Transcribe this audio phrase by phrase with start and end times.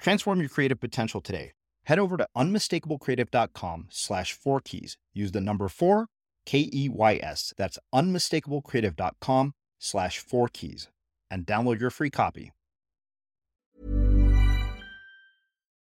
[0.00, 1.52] Transform your creative potential today.
[1.84, 4.96] Head over to unmistakablecreative.com slash four keys.
[5.12, 6.06] Use the number four,
[6.46, 7.52] K E Y S.
[7.56, 10.88] That's unmistakablecreative.com slash four keys
[11.30, 12.52] and download your free copy.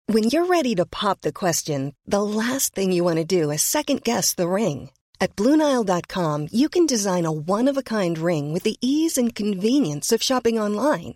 [0.07, 3.61] When you're ready to pop the question, the last thing you want to do is
[3.61, 4.89] second guess the ring.
[5.21, 9.33] At Bluenile.com, you can design a one of a kind ring with the ease and
[9.33, 11.15] convenience of shopping online.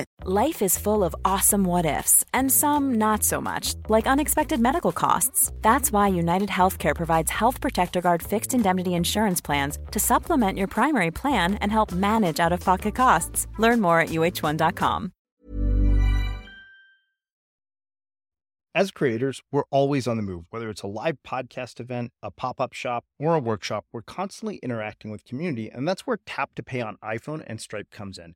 [0.23, 4.91] Life is full of awesome what ifs, and some not so much, like unexpected medical
[4.91, 5.51] costs.
[5.61, 10.67] That's why United Healthcare provides Health Protector Guard fixed indemnity insurance plans to supplement your
[10.67, 13.47] primary plan and help manage out of pocket costs.
[13.57, 15.11] Learn more at uh1.com.
[18.73, 20.45] As creators, we're always on the move.
[20.49, 24.59] Whether it's a live podcast event, a pop up shop, or a workshop, we're constantly
[24.63, 28.35] interacting with community, and that's where Tap to Pay on iPhone and Stripe comes in.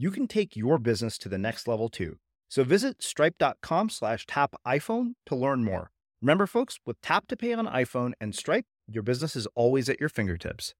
[0.00, 2.16] you can take your business to the next level too.
[2.48, 5.90] So visit stripe.com slash tap iPhone to learn more.
[6.22, 10.00] Remember, folks, with Tap to Pay on iPhone and Stripe, your business is always at
[10.00, 10.74] your fingertips.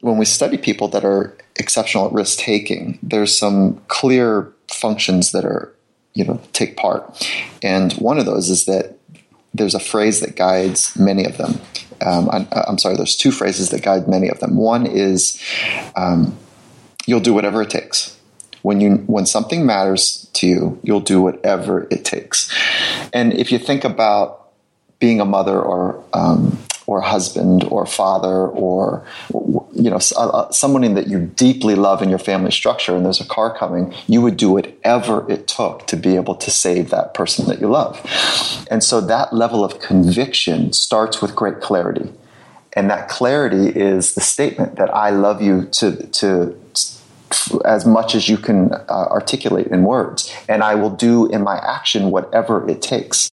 [0.00, 5.44] When we study people that are exceptional at risk taking, there's some clear functions that
[5.44, 5.74] are,
[6.14, 7.30] you know, take part.
[7.62, 8.98] And one of those is that
[9.52, 11.60] there's a phrase that guides many of them.
[12.00, 14.56] Um, I'm, I'm, sorry, there's two phrases that guide many of them.
[14.56, 15.42] One is
[15.96, 16.36] um,
[17.06, 18.18] you'll do whatever it takes.
[18.62, 22.52] When you when something matters to you, you'll do whatever it takes.
[23.12, 24.48] And if you think about
[24.98, 31.08] being a mother or um, or husband or father or you know uh, someone that
[31.08, 34.50] you deeply love in your family structure and there's a car coming you would do
[34.50, 38.00] whatever it took to be able to save that person that you love
[38.70, 42.12] and so that level of conviction starts with great clarity
[42.74, 46.56] and that clarity is the statement that i love you to to
[47.64, 51.56] as much as you can uh, articulate in words and i will do in my
[51.58, 53.30] action whatever it takes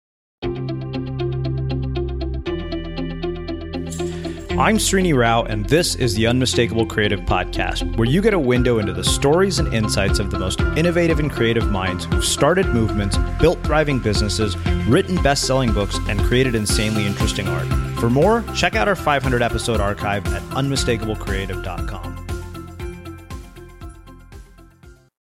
[4.61, 8.77] I'm Srini Rao, and this is the Unmistakable Creative Podcast, where you get a window
[8.77, 13.17] into the stories and insights of the most innovative and creative minds who've started movements,
[13.39, 14.55] built thriving businesses,
[14.87, 17.65] written best selling books, and created insanely interesting art.
[17.99, 22.10] For more, check out our 500 episode archive at unmistakablecreative.com.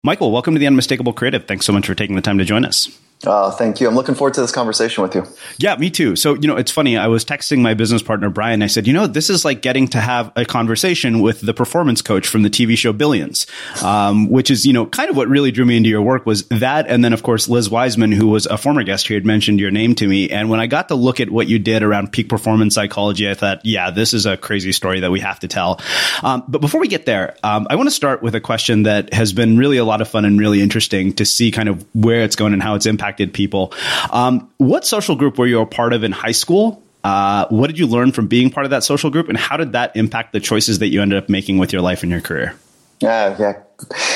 [0.01, 1.45] Michael, welcome to the Unmistakable Creative.
[1.45, 2.97] Thanks so much for taking the time to join us.
[3.25, 3.87] Uh, thank you.
[3.87, 5.25] I'm looking forward to this conversation with you.
[5.57, 6.15] Yeah, me too.
[6.15, 6.97] So, you know, it's funny.
[6.97, 8.63] I was texting my business partner, Brian.
[8.63, 12.01] I said, you know, this is like getting to have a conversation with the performance
[12.01, 13.45] coach from the TV show Billions,
[13.83, 16.47] um, which is, you know, kind of what really drew me into your work was
[16.47, 16.87] that.
[16.87, 19.71] And then, of course, Liz Wiseman, who was a former guest here, had mentioned your
[19.71, 20.29] name to me.
[20.29, 23.33] And when I got to look at what you did around peak performance psychology, I
[23.33, 25.81] thought, yeah, this is a crazy story that we have to tell.
[26.23, 29.13] Um, but before we get there, um, I want to start with a question that
[29.13, 32.21] has been really a lot of fun and really interesting to see kind of where
[32.21, 33.73] it's going and how it's impacted people.
[34.11, 36.81] Um, what social group were you a part of in high school?
[37.03, 39.71] Uh, what did you learn from being part of that social group, and how did
[39.71, 42.53] that impact the choices that you ended up making with your life and your career?
[43.01, 43.53] Yeah, yeah.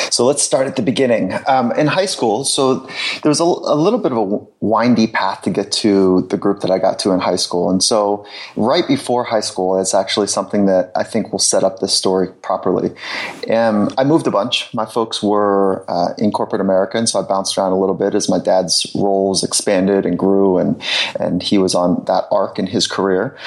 [0.10, 1.34] So let's start at the beginning.
[1.48, 2.80] Um, in high school, so
[3.22, 6.60] there was a, a, little bit of a windy path to get to the group
[6.60, 7.70] that I got to in high school.
[7.70, 8.26] And so
[8.58, 12.28] right before high school, it's actually something that I think will set up this story
[12.42, 12.92] properly.
[13.50, 14.72] Um, I moved a bunch.
[14.74, 18.16] My folks were uh, in corporate America, and so I bounced around a little bit
[18.16, 20.82] as my dad's roles expanded and grew, and,
[21.20, 23.38] and he was on that arc in his career.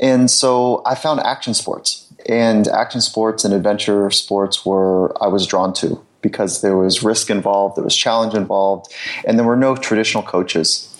[0.00, 5.46] And so I found action sports and action sports and adventure sports were I was
[5.46, 8.92] drawn to because there was risk involved, there was challenge involved,
[9.24, 10.92] and there were no traditional coaches.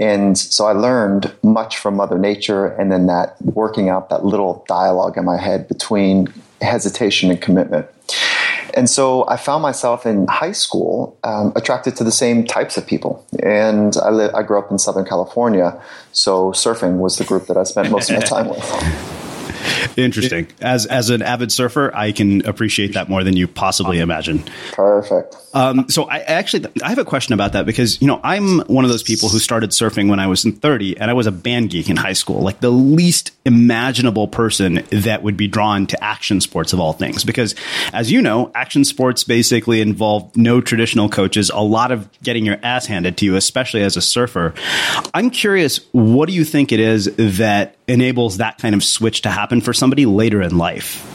[0.00, 4.64] And so I learned much from Mother Nature and then that working out that little
[4.66, 6.26] dialogue in my head between
[6.60, 7.86] hesitation and commitment.
[8.76, 12.84] And so I found myself in high school um, attracted to the same types of
[12.84, 13.24] people.
[13.40, 15.80] And I, li- I grew up in Southern California,
[16.10, 19.13] so surfing was the group that I spent most of my time with.
[19.96, 20.48] Interesting.
[20.60, 24.44] As as an avid surfer, I can appreciate that more than you possibly imagine.
[24.72, 25.36] Perfect.
[25.54, 28.84] Um, so I actually I have a question about that because you know I'm one
[28.84, 31.32] of those people who started surfing when I was in 30, and I was a
[31.32, 36.02] band geek in high school, like the least imaginable person that would be drawn to
[36.02, 37.24] action sports of all things.
[37.24, 37.54] Because
[37.92, 42.58] as you know, action sports basically involve no traditional coaches, a lot of getting your
[42.62, 44.54] ass handed to you, especially as a surfer.
[45.12, 49.30] I'm curious, what do you think it is that enables that kind of switch to
[49.30, 51.10] happen for somebody later in life?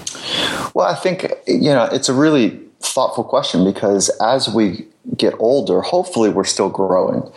[0.73, 4.85] Well, I think, you know, it's a really thoughtful question because as we
[5.17, 7.29] get older, hopefully we're still growing.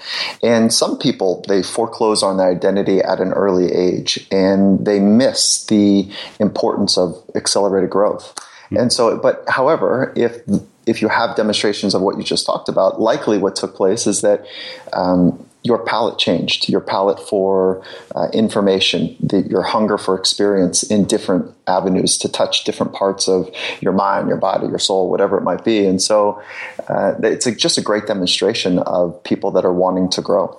[0.43, 5.67] And some people, they foreclose on their identity at an early age and they miss
[5.67, 8.34] the importance of accelerated growth.
[8.70, 10.40] And so, but however, if
[10.87, 14.23] if you have demonstrations of what you just talked about, likely what took place is
[14.23, 14.44] that
[14.94, 21.04] um, your palate changed, your palate for uh, information, the, your hunger for experience in
[21.04, 23.48] different avenues to touch different parts of
[23.80, 25.86] your mind, your body, your soul, whatever it might be.
[25.86, 26.42] And so
[26.88, 30.58] uh, it's a, just a great demonstration of people that are wanting to grow.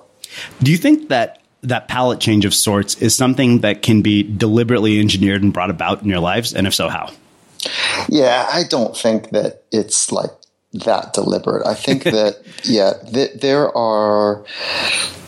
[0.62, 4.98] Do you think that that palate change of sorts is something that can be deliberately
[4.98, 6.54] engineered and brought about in your lives?
[6.54, 7.12] And if so, how?
[8.08, 10.30] Yeah, I don't think that it's like
[10.74, 11.66] that deliberate.
[11.66, 14.44] I think that, yeah, th- there are,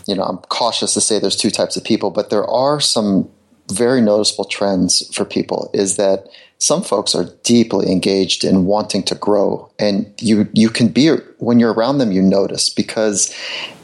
[0.05, 3.29] you know, I'm cautious to say there's two types of people, but there are some
[3.71, 6.27] very noticeable trends for people is that
[6.59, 11.59] some folks are deeply engaged in wanting to grow and you you can be when
[11.59, 13.35] you're around them you notice because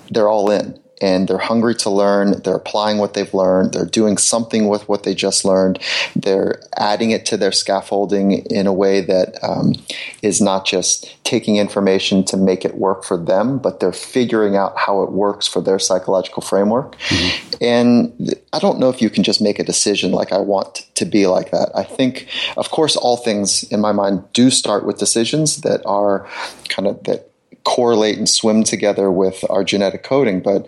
[0.10, 2.42] they're all in and they're hungry to learn.
[2.44, 3.74] They're applying what they've learned.
[3.74, 5.80] They're doing something with what they just learned.
[6.16, 9.74] They're adding it to their scaffolding in a way that um,
[10.22, 14.78] is not just taking information to make it work for them, but they're figuring out
[14.78, 16.98] how it works for their psychological framework.
[17.10, 17.56] Mm-hmm.
[17.60, 21.04] And I don't know if you can just make a decision like, I want to
[21.04, 21.70] be like that.
[21.76, 26.30] I think, of course, all things in my mind do start with decisions that are
[26.70, 27.33] kind of that
[27.64, 30.68] correlate and swim together with our genetic coding, but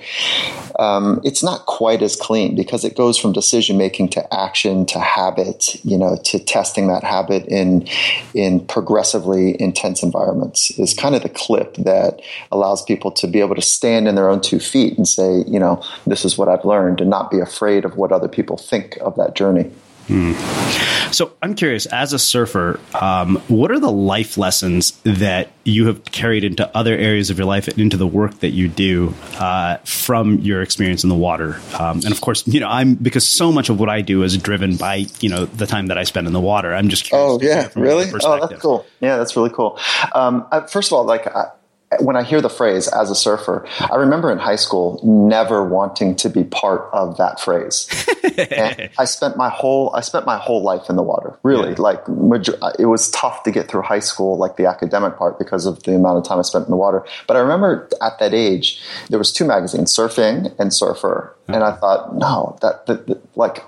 [0.79, 4.99] um, it's not quite as clean because it goes from decision making to action to
[4.99, 7.87] habit, you know, to testing that habit in
[8.33, 12.21] in progressively intense environments is kind of the clip that
[12.51, 15.59] allows people to be able to stand in their own two feet and say, you
[15.59, 18.97] know, this is what I've learned, and not be afraid of what other people think
[19.01, 19.71] of that journey.
[20.07, 20.33] Hmm.
[21.11, 26.03] So I'm curious, as a surfer, um, what are the life lessons that you have
[26.05, 29.77] carried into other areas of your life and into the work that you do uh,
[29.77, 31.59] from your experience in the water?
[31.79, 34.37] Um, and of course, you know, I'm because so much of what I do is
[34.37, 36.73] driven by you know the time that I spend in the water.
[36.73, 37.27] I'm just curious.
[37.27, 38.11] Oh yeah, really?
[38.23, 38.85] Oh, that's cool.
[38.99, 39.79] Yeah, that's really cool.
[40.13, 41.27] Um, first of all, like.
[41.27, 41.51] I,
[41.99, 46.15] when I hear the phrase as a surfer, I remember in high school never wanting
[46.17, 47.87] to be part of that phrase.
[48.97, 51.37] I spent my whole I spent my whole life in the water.
[51.43, 51.75] Really, yeah.
[51.79, 55.65] like uh, it was tough to get through high school, like the academic part, because
[55.65, 57.05] of the amount of time I spent in the water.
[57.27, 61.67] But I remember at that age, there was two magazines, Surfing and Surfer, and I
[61.67, 61.77] uh-huh.
[61.77, 63.63] thought, no, that, that, that like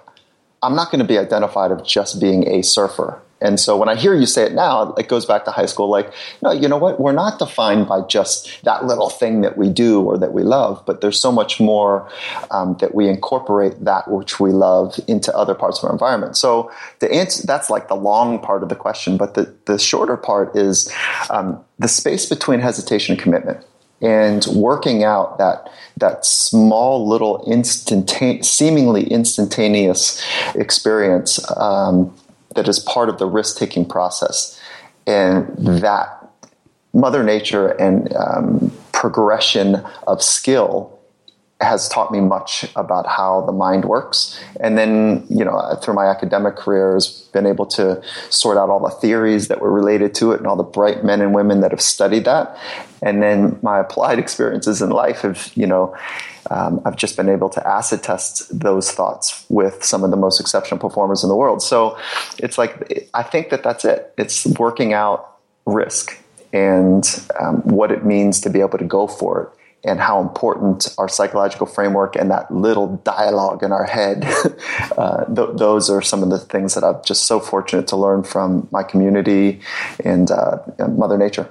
[0.64, 3.22] I'm not going to be identified of just being a surfer.
[3.40, 5.90] And so when I hear you say it now, it goes back to high school.
[5.90, 7.00] Like, no, you know what?
[7.00, 10.84] We're not defined by just that little thing that we do or that we love,
[10.86, 12.10] but there's so much more
[12.50, 16.36] um, that we incorporate that which we love into other parts of our environment.
[16.36, 19.18] So the answer, that's like the long part of the question.
[19.18, 20.92] But the, the shorter part is
[21.30, 23.64] um, the space between hesitation and commitment
[24.02, 32.14] and working out that that small little instantaneous, seemingly instantaneous experience um,
[32.58, 34.60] that is part of the risk taking process.
[35.06, 36.10] And that
[36.94, 40.98] Mother Nature and um, progression of skill
[41.62, 44.40] has taught me much about how the mind works.
[44.60, 48.80] And then, you know, through my academic career, has been able to sort out all
[48.80, 51.72] the theories that were related to it and all the bright men and women that
[51.72, 52.58] have studied that.
[53.02, 55.96] And then my applied experiences in life have, you know,
[56.50, 60.40] um, I've just been able to acid test those thoughts with some of the most
[60.40, 61.62] exceptional performers in the world.
[61.62, 61.98] So
[62.38, 64.14] it's like, I think that that's it.
[64.18, 66.18] It's working out risk
[66.54, 67.04] and
[67.40, 69.50] um, what it means to be able to go for it
[69.84, 74.26] and how important our psychological framework and that little dialogue in our head,
[74.98, 78.24] uh, th- those are some of the things that I'm just so fortunate to learn
[78.24, 79.62] from my community
[80.04, 81.50] and uh, Mother Nature.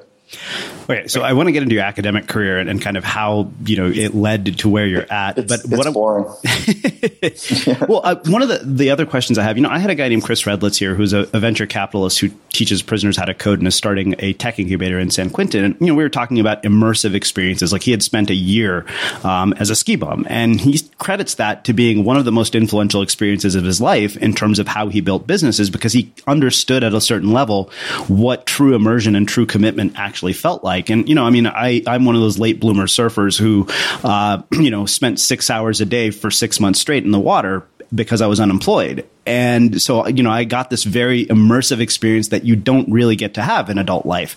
[0.88, 3.50] Okay, so I want to get into your academic career and, and, kind of how
[3.64, 5.38] you know it led to where you're at.
[5.38, 6.24] It's, but it's what boring.
[7.88, 9.94] well, uh, one of the the other questions I have, you know, I had a
[9.94, 13.34] guy named Chris Redlitz here, who's a, a, venture capitalist who teaches prisoners how to
[13.34, 15.64] code and is starting a tech incubator in San Quentin.
[15.64, 17.72] And you know, we were talking about immersive experiences.
[17.72, 18.84] Like he had spent a year
[19.24, 22.54] um, as a ski bum, and he credits that to being one of the most
[22.54, 26.82] influential experiences of his life in terms of how he built businesses because he understood
[26.82, 27.70] at a certain level
[28.08, 30.90] what true immersion and true commitment actually felt like like.
[30.90, 33.66] And, you know, I mean, I, I'm one of those late bloomer surfers who,
[34.06, 37.66] uh, you know, spent six hours a day for six months straight in the water
[37.94, 39.06] because I was unemployed.
[39.26, 43.34] And so, you know, I got this very immersive experience that you don't really get
[43.34, 44.36] to have in adult life.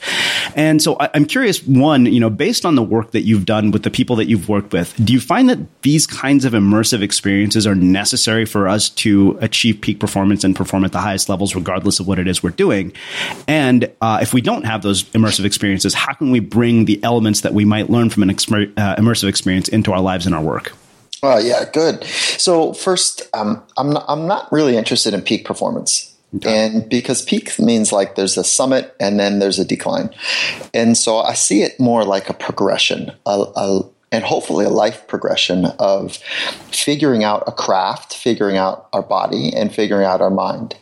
[0.56, 3.70] And so I, am curious, one, you know, based on the work that you've done
[3.70, 7.02] with the people that you've worked with, do you find that these kinds of immersive
[7.02, 11.54] experiences are necessary for us to achieve peak performance and perform at the highest levels,
[11.54, 12.92] regardless of what it is we're doing?
[13.48, 17.42] And uh, if we don't have those immersive experiences, how can we bring the elements
[17.42, 18.34] that we might learn from an uh,
[18.96, 20.74] immersive experience into our lives and our work?
[21.22, 22.04] Oh yeah, good.
[22.04, 26.16] So first, um, I'm not, I'm not really interested in peak performance.
[26.36, 26.66] Okay.
[26.66, 30.12] And because peak means like there's a summit and then there's a decline.
[30.74, 35.08] And so I see it more like a progression, a, a, and hopefully a life
[35.08, 36.18] progression of
[36.72, 40.76] figuring out a craft, figuring out our body, and figuring out our mind.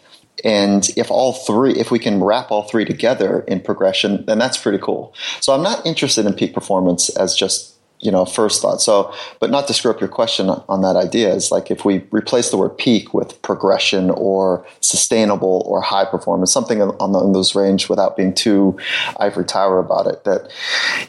[0.44, 4.58] And if all three, if we can wrap all three together in progression, then that's
[4.58, 5.14] pretty cool.
[5.40, 8.82] So I'm not interested in peak performance as just you know first thought.
[8.82, 12.04] So but not to screw up your question on that idea is like if we
[12.12, 17.90] replace the word peak with progression or sustainable or high performance something on those range
[17.90, 18.78] without being too
[19.20, 20.24] ivory tower about it.
[20.26, 20.52] That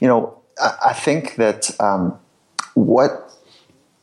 [0.00, 2.18] you know i, I think that um,
[2.74, 3.30] what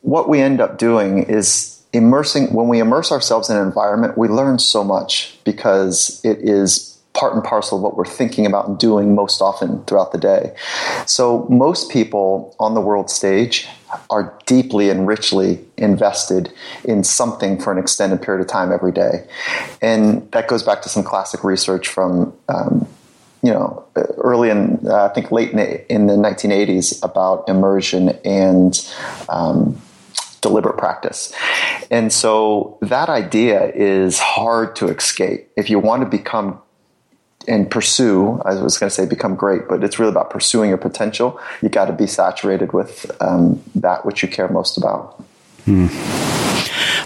[0.02, 4.28] what we end up doing is immersing when we immerse ourselves in an environment we
[4.28, 8.78] learn so much because it is part and parcel of what we're thinking about and
[8.78, 10.54] doing most often throughout the day.
[11.06, 13.66] So, most people on the world stage
[14.10, 16.52] are deeply and richly invested
[16.84, 19.26] in something for an extended period of time every day.
[19.80, 22.36] And that goes back to some classic research from.
[22.48, 22.86] Um,
[23.42, 28.08] you know, early in, uh, I think late in the, in the 1980s about immersion
[28.24, 28.74] and
[29.28, 29.80] um,
[30.40, 31.32] deliberate practice.
[31.90, 35.48] And so that idea is hard to escape.
[35.56, 36.60] If you want to become
[37.48, 40.78] and pursue, I was going to say become great, but it's really about pursuing your
[40.78, 41.40] potential.
[41.62, 45.22] You got to be saturated with um, that which you care most about.
[45.64, 45.86] Hmm.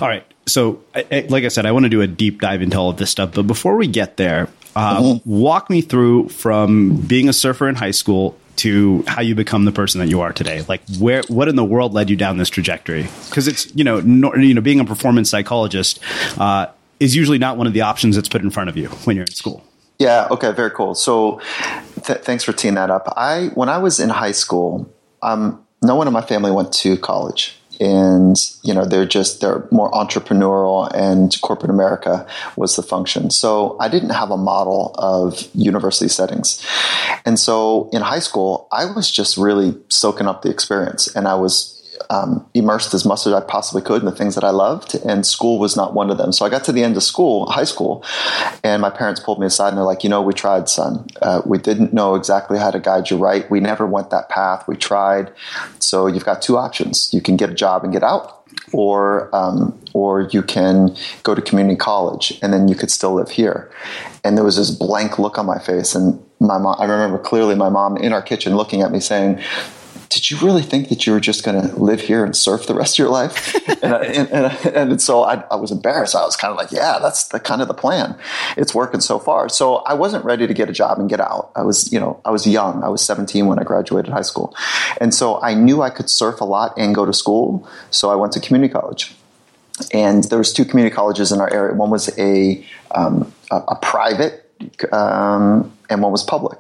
[0.03, 0.25] All right.
[0.47, 3.11] So, like I said, I want to do a deep dive into all of this
[3.11, 3.33] stuff.
[3.35, 5.31] But before we get there, uh, mm-hmm.
[5.31, 9.73] walk me through from being a surfer in high school to how you become the
[9.73, 10.63] person that you are today.
[10.69, 13.09] Like, where, what in the world led you down this trajectory?
[13.29, 16.01] Because it's, you know, no, you know, being a performance psychologist,
[16.39, 16.67] uh,
[16.99, 19.25] is usually not one of the options that's put in front of you when you're
[19.25, 19.65] in school.
[20.01, 20.27] Yeah.
[20.31, 20.51] Okay.
[20.51, 20.97] Very cool.
[20.97, 21.41] So,
[22.03, 23.13] th- thanks for teeing that up.
[23.17, 24.93] I when I was in high school,
[25.23, 29.67] um, no one in my family went to college and you know they're just they're
[29.71, 32.27] more entrepreneurial and corporate america
[32.57, 36.65] was the function so i didn't have a model of university settings
[37.25, 41.35] and so in high school i was just really soaking up the experience and i
[41.35, 41.80] was
[42.11, 45.25] um, immersed as much as I possibly could in the things that I loved, and
[45.25, 46.33] school was not one of them.
[46.33, 48.05] So I got to the end of school, high school,
[48.65, 51.07] and my parents pulled me aside and they're like, "You know, we tried, son.
[51.23, 53.49] Uh, we didn't know exactly how to guide you right.
[53.51, 54.67] We never went that path.
[54.67, 55.33] We tried.
[55.79, 59.79] So you've got two options: you can get a job and get out, or um,
[59.93, 63.71] or you can go to community college and then you could still live here.
[64.25, 66.77] And there was this blank look on my face, and my mom.
[66.81, 69.41] I remember clearly my mom in our kitchen looking at me saying,
[70.11, 72.75] did you really think that you were just going to live here and surf the
[72.75, 73.55] rest of your life?
[73.83, 76.17] and, I, and, and, and, so I, I, was embarrassed.
[76.17, 78.19] I was kind of like, yeah, that's the kind of the plan.
[78.57, 79.49] It's working so far.
[79.49, 81.53] So I wasn't ready to get a job and get out.
[81.55, 82.83] I was, you know, I was young.
[82.83, 84.55] I was 17 when I graduated high school.
[85.01, 87.69] And so I knew I could surf a lot and go to school.
[87.93, 89.15] So I went to community college.
[89.95, 91.75] And there was two community colleges in our area.
[91.75, 94.40] One was a, um, a, a private
[94.93, 96.59] um, and one was public.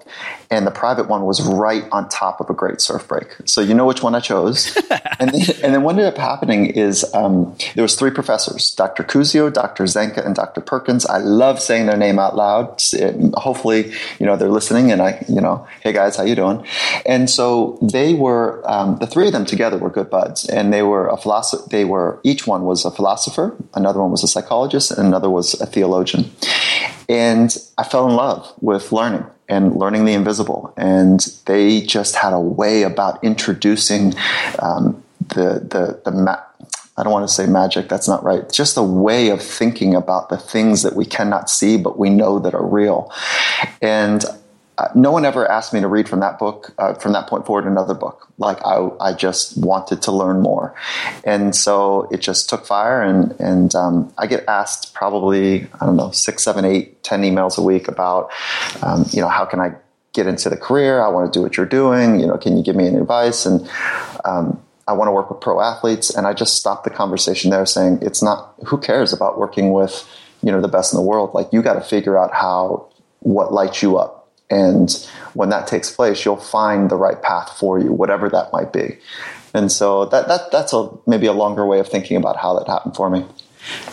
[0.51, 3.29] And the private one was right on top of a great surf break.
[3.45, 4.77] So you know which one I chose.
[5.21, 9.05] and, then, and then what ended up happening is um, there was three professors, Dr.
[9.05, 9.85] Kuzio, Dr.
[9.85, 10.61] Zenka, and Dr.
[10.61, 11.07] Perkins.
[11.07, 12.83] I love saying their name out loud.
[12.93, 16.67] It, hopefully, you know, they're listening and I, you know, hey guys, how you doing?
[17.07, 20.49] And so they were, um, the three of them together were good buds.
[20.49, 24.25] And they were a philosopher, they were, each one was a philosopher, another one was
[24.25, 26.31] a psychologist, and another was a theologian.
[27.09, 30.73] And I fell in love with learning and learning the invisible.
[30.77, 34.15] And they just had a way about introducing
[34.61, 36.13] um, the the the.
[36.13, 36.43] Ma-
[36.97, 37.89] I don't want to say magic.
[37.89, 38.51] That's not right.
[38.53, 42.39] Just a way of thinking about the things that we cannot see, but we know
[42.41, 43.11] that are real.
[43.81, 44.23] And
[44.95, 47.67] no one ever asked me to read from that book, uh, from that point forward,
[47.67, 48.29] another book.
[48.39, 50.75] Like I, I just wanted to learn more,
[51.25, 53.03] and so it just took fire.
[53.03, 57.59] And and um, I get asked probably I don't know six, seven, eight, ten emails
[57.59, 58.31] a week about,
[58.83, 59.75] um, you know, how can I
[60.13, 61.01] get into the career?
[61.01, 62.21] I want to do what you're doing.
[62.21, 63.47] You know, can you give me any advice?
[63.47, 63.69] And
[64.25, 66.11] um, I want to work with pro athletes.
[66.11, 68.55] And I just stopped the conversation there, saying it's not.
[68.67, 70.09] Who cares about working with
[70.43, 71.35] you know the best in the world?
[71.35, 72.87] Like you got to figure out how
[73.21, 74.20] what lights you up
[74.51, 74.91] and
[75.35, 78.99] when that takes place, you'll find the right path for you, whatever that might be.
[79.55, 82.69] And so that, that that's a maybe a longer way of thinking about how that
[82.69, 83.25] happened for me.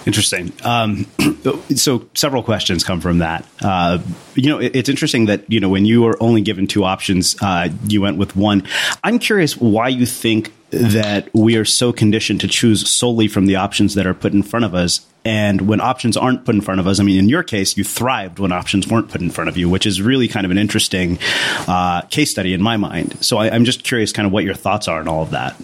[0.06, 0.54] Interesting.
[0.63, 1.06] Um,
[1.76, 3.46] so several questions come from that.
[3.62, 4.00] Uh,
[4.36, 7.36] you know, it, it's interesting that you know when you were only given two options,
[7.41, 8.63] uh, you went with one.
[9.04, 13.56] I'm curious why you think that we are so conditioned to choose solely from the
[13.56, 15.06] options that are put in front of us.
[15.24, 17.84] And when options aren't put in front of us, I mean, in your case, you
[17.84, 20.58] thrived when options weren't put in front of you, which is really kind of an
[20.58, 21.20] interesting
[21.68, 23.18] uh, case study in my mind.
[23.24, 25.56] So I, I'm just curious, kind of what your thoughts are on all of that.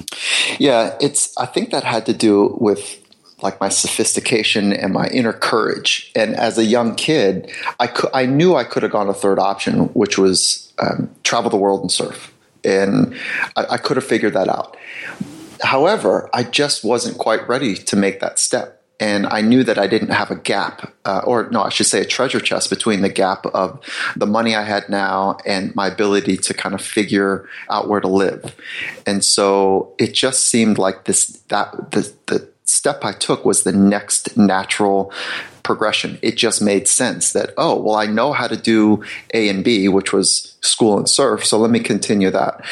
[0.59, 1.37] Yeah, it's.
[1.37, 2.99] I think that had to do with
[3.41, 6.11] like my sophistication and my inner courage.
[6.15, 9.37] And as a young kid, I could, I knew I could have gone a third
[9.37, 12.32] option, which was um, travel the world and surf,
[12.63, 13.15] and
[13.55, 14.77] I, I could have figured that out.
[15.61, 18.81] However, I just wasn't quite ready to make that step.
[18.99, 21.99] And I knew that I didn't have a gap, uh, or no, I should say
[21.99, 23.83] a treasure chest between the gap of
[24.15, 28.07] the money I had now and my ability to kind of figure out where to
[28.07, 28.55] live.
[29.05, 33.71] And so it just seemed like this, that, the, the step I took was the
[33.71, 35.11] next natural
[35.63, 36.19] progression.
[36.21, 39.87] It just made sense that, oh, well, I know how to do A and B,
[39.87, 41.45] which was school and surf.
[41.45, 42.65] So let me continue that.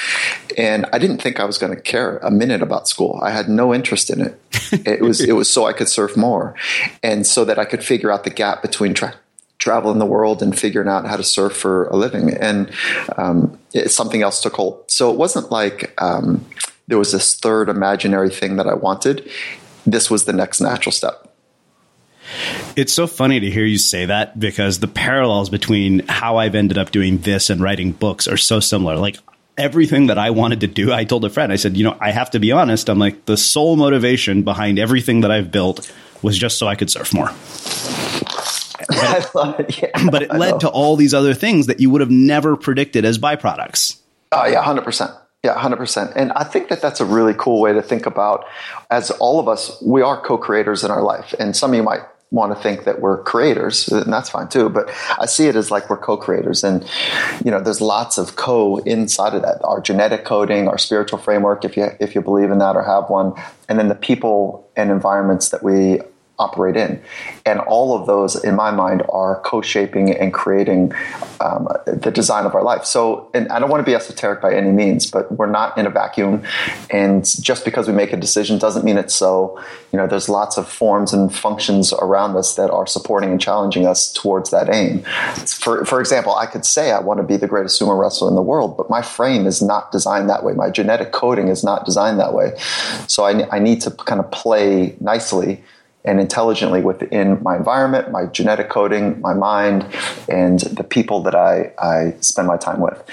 [0.57, 3.19] And I didn't think I was going to care a minute about school.
[3.23, 4.39] I had no interest in it.
[4.73, 6.55] It was, it was so I could surf more
[7.03, 9.15] and so that I could figure out the gap between tra-
[9.57, 12.33] traveling the world and figuring out how to surf for a living.
[12.33, 12.71] And
[13.17, 14.89] um, it, something else took hold.
[14.89, 16.45] So it wasn't like, um,
[16.87, 19.29] there was this third imaginary thing that I wanted.
[19.85, 21.27] This was the next natural step.
[22.75, 26.77] It's so funny to hear you say that because the parallels between how I've ended
[26.77, 28.95] up doing this and writing books are so similar.
[28.97, 29.17] Like
[29.57, 32.11] everything that I wanted to do, I told a friend, I said, you know, I
[32.11, 32.89] have to be honest.
[32.89, 35.91] I'm like, the sole motivation behind everything that I've built
[36.21, 37.31] was just so I could surf more.
[39.33, 42.09] But it, yeah, but it led to all these other things that you would have
[42.09, 43.97] never predicted as byproducts.
[44.31, 45.20] Oh, yeah, 100%.
[45.43, 46.13] Yeah, 100%.
[46.15, 48.45] And I think that that's a really cool way to think about
[48.91, 51.33] as all of us, we are co-creators in our life.
[51.39, 52.01] And some of you might
[52.31, 54.69] want to think that we're creators, and that's fine too.
[54.69, 56.87] But I see it as like we're co-creators, and
[57.43, 59.59] you know, there's lots of co inside of that.
[59.63, 63.09] Our genetic coding, our spiritual framework, if you if you believe in that or have
[63.09, 63.33] one,
[63.67, 65.99] and then the people and environments that we
[66.41, 67.01] operate in.
[67.45, 70.93] And all of those, in my mind, are co shaping and creating
[71.39, 72.85] um, the design of our life.
[72.85, 75.85] So, and I don't want to be esoteric by any means, but we're not in
[75.85, 76.43] a vacuum.
[76.89, 79.61] And just because we make a decision doesn't mean it's so.
[79.91, 83.85] You know, there's lots of forms and functions around us that are supporting and challenging
[83.85, 85.03] us towards that aim.
[85.45, 88.35] For, for example, I could say I want to be the greatest sumo wrestler in
[88.35, 90.53] the world, but my frame is not designed that way.
[90.53, 92.53] My genetic coding is not designed that way.
[93.07, 95.63] So I, I need to kind of play nicely
[96.03, 99.85] and intelligently within my environment, my genetic coding, my mind,
[100.29, 103.03] and the people that I, I spend my time with.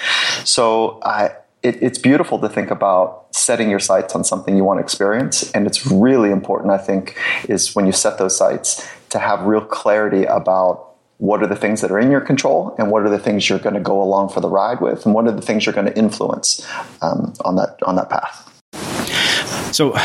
[0.44, 4.79] So I, it, it's beautiful to think about setting your sights on something you want
[4.79, 5.51] to experience.
[5.53, 9.64] And it's really important, I think, is when you set those sights to have real
[9.64, 13.18] clarity about what are the things that are in your control and what are the
[13.18, 15.66] things you're going to go along for the ride with and what are the things
[15.66, 16.64] you're going to influence
[17.03, 18.58] um, on that on that path
[19.73, 19.97] so,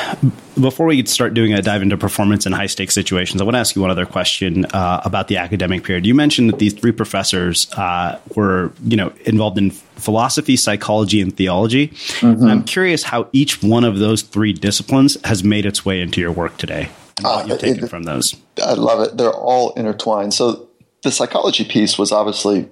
[0.60, 3.60] before we start doing a dive into performance in high stakes situations, I want to
[3.60, 6.06] ask you one other question uh, about the academic period.
[6.06, 11.36] You mentioned that these three professors uh, were, you know, involved in philosophy, psychology, and
[11.36, 11.90] theology.
[11.90, 12.46] Mm-hmm.
[12.46, 16.32] I'm curious how each one of those three disciplines has made its way into your
[16.32, 18.36] work today, and what uh, you've taken it, from those.
[18.64, 19.18] I love it.
[19.18, 20.34] They're all intertwined.
[20.34, 20.70] So,
[21.04, 22.70] the psychology piece was obviously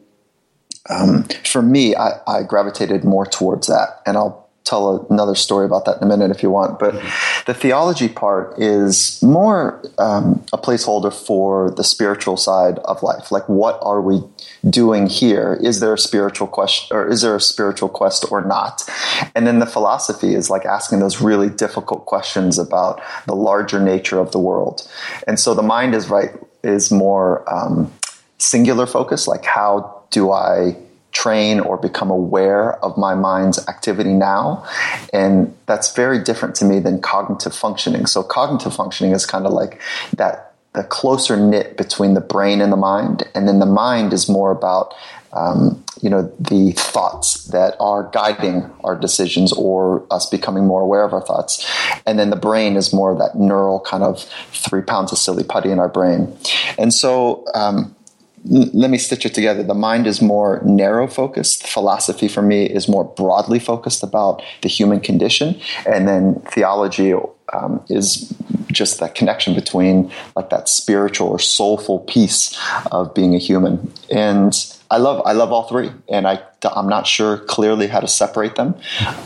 [0.89, 5.85] um, for me, I, I, gravitated more towards that, and I'll tell another story about
[5.85, 6.79] that in a minute if you want.
[6.79, 6.93] But
[7.45, 13.31] the theology part is more um, a placeholder for the spiritual side of life.
[13.31, 14.21] Like, what are we
[14.69, 15.59] doing here?
[15.61, 18.83] Is there a spiritual question, or is there a spiritual quest, or not?
[19.35, 24.19] And then the philosophy is like asking those really difficult questions about the larger nature
[24.19, 24.87] of the world.
[25.27, 26.31] And so the mind is right
[26.63, 27.91] is more um,
[28.37, 29.27] singular focus.
[29.27, 30.75] Like, how do I
[31.21, 34.65] train or become aware of my mind's activity now.
[35.13, 38.07] And that's very different to me than cognitive functioning.
[38.07, 39.79] So cognitive functioning is kind of like
[40.15, 43.23] that the closer knit between the brain and the mind.
[43.35, 44.95] And then the mind is more about
[45.33, 51.03] um, you know the thoughts that are guiding our decisions or us becoming more aware
[51.03, 51.65] of our thoughts
[52.05, 55.71] and then the brain is more that neural kind of three pounds of silly putty
[55.71, 56.35] in our brain
[56.77, 57.95] and so um,
[58.45, 59.63] let me stitch it together.
[59.63, 61.67] The mind is more narrow focused.
[61.67, 65.59] Philosophy for me is more broadly focused about the human condition.
[65.85, 67.13] And then theology
[67.53, 68.33] um, is
[68.71, 72.57] just that connection between like that spiritual or soulful piece
[72.91, 73.91] of being a human.
[74.09, 74.53] And
[74.91, 78.55] I love I love all three, and I I'm not sure clearly how to separate
[78.55, 78.75] them.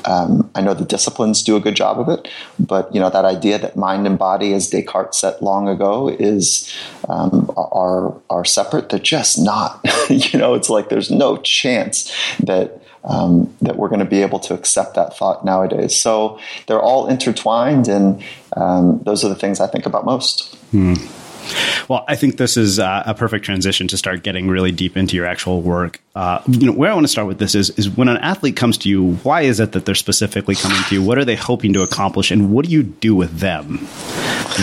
[0.06, 2.28] Um, I know the disciplines do a good job of it,
[2.60, 6.72] but you know that idea that mind and body, as Descartes said long ago, is
[7.10, 8.90] um, are are separate.
[8.90, 9.84] They're just not.
[10.10, 12.82] you know, it's like there's no chance that.
[13.08, 15.96] Um, that we're going to be able to accept that thought nowadays.
[15.96, 18.24] So they're all intertwined, and
[18.58, 20.56] um, those are the things I think about most.
[20.72, 20.96] Hmm.
[21.88, 25.16] Well, I think this is uh, a perfect transition to start getting really deep into
[25.16, 26.02] your actual work.
[26.16, 28.56] Uh, you know, where I want to start with this is is when an athlete
[28.56, 31.04] comes to you, why is it that they're specifically coming to you?
[31.04, 33.88] What are they hoping to accomplish, and what do you do with them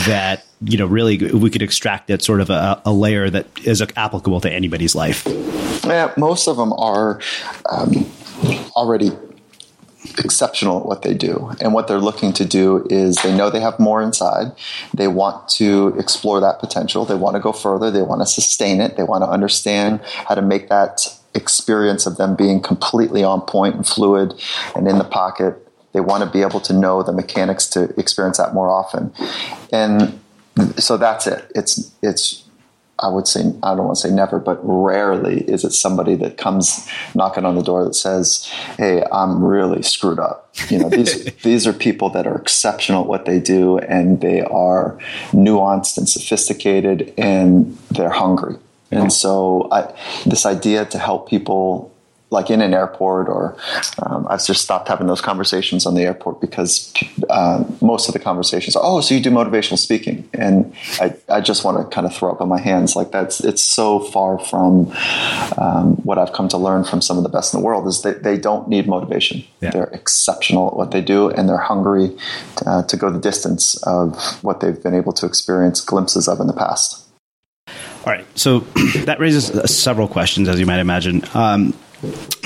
[0.07, 3.83] that you know really we could extract that sort of a, a layer that is
[3.97, 5.27] applicable to anybody's life?
[5.85, 7.21] Yeah, most of them are
[7.71, 8.11] um,
[8.77, 9.11] already
[10.19, 11.53] exceptional at what they do.
[11.61, 14.53] And what they're looking to do is they know they have more inside.
[14.93, 17.05] They want to explore that potential.
[17.05, 17.91] They want to go further.
[17.91, 18.97] They want to sustain it.
[18.97, 23.75] They want to understand how to make that experience of them being completely on point
[23.75, 24.35] and fluid
[24.75, 25.57] and in the pocket.
[25.93, 29.13] They want to be able to know the mechanics to experience that more often.
[29.73, 30.21] And
[30.79, 31.51] so that's it.
[31.55, 32.45] It's it's
[32.99, 36.37] I would say, I don't want to say never, but rarely is it somebody that
[36.37, 38.45] comes knocking on the door that says,
[38.79, 40.55] Hey, I'm really screwed up.
[40.69, 44.43] You know, these, these are people that are exceptional at what they do and they
[44.43, 44.99] are
[45.33, 48.57] nuanced and sophisticated and they're hungry.
[48.93, 49.95] And so I,
[50.27, 51.92] this idea to help people
[52.33, 53.57] like in an airport or
[54.03, 56.93] um, I've just stopped having those conversations on the airport because
[57.29, 60.29] uh, most of the conversations are, oh, so you do motivational speaking.
[60.33, 62.97] And I, I just want to kind of throw up on my hands.
[62.97, 64.91] Like that's, it's so far from
[65.59, 68.03] um, what I've come to learn from some of the best in the world is
[68.03, 69.45] that they don't need motivation.
[69.61, 69.71] Yeah.
[69.71, 72.17] They're exceptional at what they do and they're hungry
[72.57, 76.41] to, uh, to go the distance of what they've been able to experience glimpses of
[76.41, 77.07] in the past.
[77.69, 78.27] All right.
[78.37, 78.61] So
[79.05, 81.23] that raises several questions, as you might imagine.
[81.35, 81.75] Um,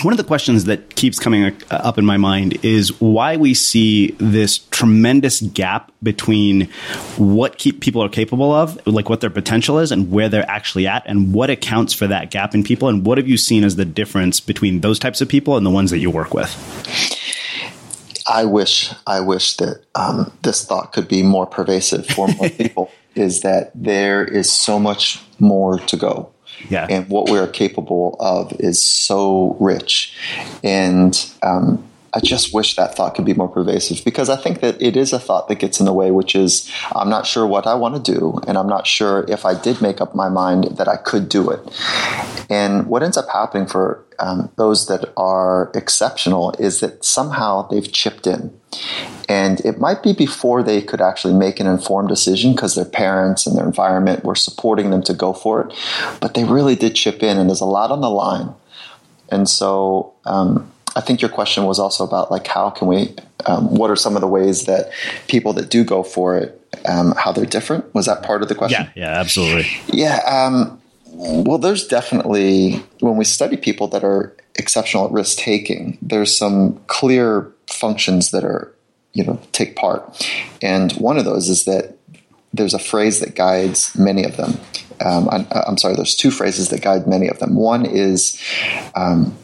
[0.03, 4.11] one of the questions that keeps coming up in my mind is why we see
[4.19, 6.69] this tremendous gap between
[7.17, 10.87] what keep people are capable of, like what their potential is, and where they're actually
[10.87, 13.77] at, and what accounts for that gap in people, and what have you seen as
[13.77, 16.53] the difference between those types of people and the ones that you work with?
[18.29, 22.91] I wish, I wish that um, this thought could be more pervasive for more people.
[23.15, 26.31] is that there is so much more to go.
[26.69, 26.87] Yeah.
[26.89, 30.15] And what we're capable of is so rich.
[30.63, 34.81] And um, I just wish that thought could be more pervasive because I think that
[34.81, 37.67] it is a thought that gets in the way, which is I'm not sure what
[37.67, 40.79] I want to do, and I'm not sure if I did make up my mind
[40.79, 41.61] that I could do it.
[42.49, 47.93] And what ends up happening for um, those that are exceptional is that somehow they've
[47.93, 48.59] chipped in.
[49.29, 53.47] And it might be before they could actually make an informed decision because their parents
[53.47, 55.75] and their environment were supporting them to go for it.
[56.21, 58.55] But they really did chip in, and there's a lot on the line.
[59.29, 63.15] And so um, I think your question was also about like how can we,
[63.47, 64.91] um, what are some of the ways that
[65.27, 67.93] people that do go for it, um, how they're different?
[67.95, 68.89] Was that part of the question?
[68.95, 69.67] Yeah, yeah, absolutely.
[69.89, 70.21] Yeah.
[70.27, 70.81] Um,
[71.13, 76.79] well, there's definitely when we study people that are exceptional at risk taking, there's some
[76.87, 78.73] clear functions that are
[79.17, 81.97] you know take part, and one of those is that
[82.53, 84.59] there's a phrase that guides many of them.
[85.05, 87.55] Um, I, am sorry, there's two phrases that guide many of them.
[87.55, 88.41] One is
[88.95, 89.37] um,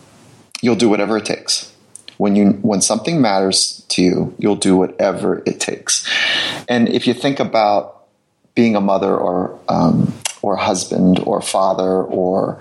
[0.63, 1.73] you'll do whatever it takes.
[2.17, 6.09] When you when something matters to you, you'll do whatever it takes.
[6.69, 8.05] And if you think about
[8.55, 12.61] being a mother or um, or husband or father or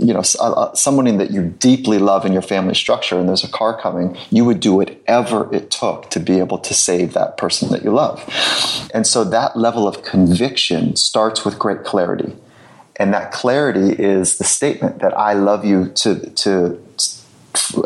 [0.00, 3.44] you know uh, uh, someone that you deeply love in your family structure and there's
[3.44, 7.36] a car coming you would do whatever it took to be able to save that
[7.36, 8.18] person that you love.
[8.94, 12.34] And so that level of conviction starts with great clarity.
[12.96, 16.82] And that clarity is the statement that i love you to to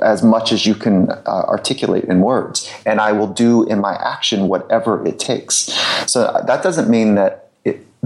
[0.02, 2.70] as much as you can uh, articulate in words.
[2.86, 5.56] And i will do in my action whatever it takes.
[6.06, 7.43] So uh, that doesn't mean that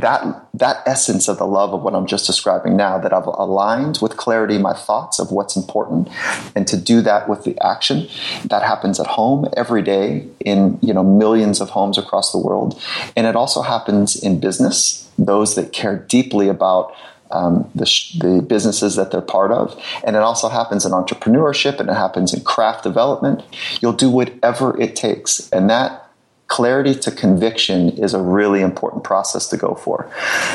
[0.01, 3.99] that that essence of the love of what I'm just describing now, that I've aligned
[4.01, 6.09] with clarity my thoughts of what's important,
[6.55, 8.09] and to do that with the action,
[8.45, 12.81] that happens at home every day in you know millions of homes across the world,
[13.17, 15.09] and it also happens in business.
[15.19, 16.95] Those that care deeply about
[17.31, 17.85] um, the,
[18.21, 19.79] the, businesses that they're part of.
[20.03, 23.43] And it also happens in entrepreneurship and it happens in craft development.
[23.83, 25.51] You'll do whatever it takes.
[25.51, 26.08] And that
[26.49, 30.11] clarity to conviction is a really important process to go for.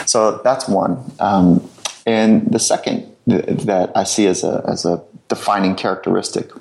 [0.05, 0.99] So that's one.
[1.19, 1.67] Um,
[2.05, 6.51] and the second th- that I see as a, as a defining characteristic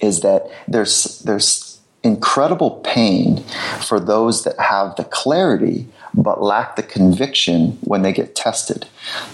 [0.00, 3.42] is that there's, there's incredible pain
[3.80, 8.86] for those that have the clarity but lack the conviction when they get tested.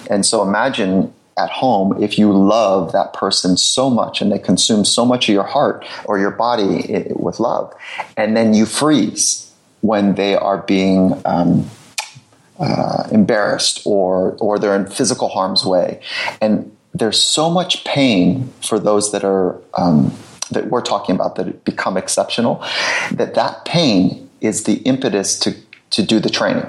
[0.08, 4.84] And so imagine at home if you love that person so much and they consume
[4.84, 7.72] so much of your heart or your body with love,
[8.16, 11.68] and then you freeze when they are being um,
[12.58, 16.00] uh, embarrassed or or they're in physical harm's way,
[16.40, 20.12] and there's so much pain for those that are um,
[20.50, 22.62] that we're talking about that become exceptional,
[23.12, 25.54] that that pain is the impetus to
[25.90, 26.68] to do the training.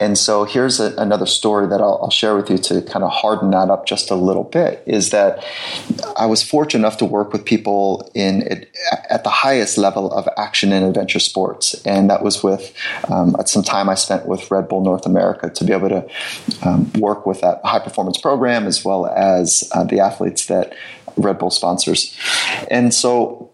[0.00, 3.10] And so here's a, another story that I'll, I'll, share with you to kind of
[3.10, 5.44] harden that up just a little bit is that
[6.16, 8.66] I was fortunate enough to work with people in
[9.10, 11.74] at the highest level of action and adventure sports.
[11.86, 12.74] And that was with
[13.10, 16.08] um, some time I spent with Red Bull North America to be able to
[16.62, 20.74] um, work with that high performance program as well as uh, the athletes that
[21.16, 22.16] Red Bull sponsors.
[22.70, 23.50] And so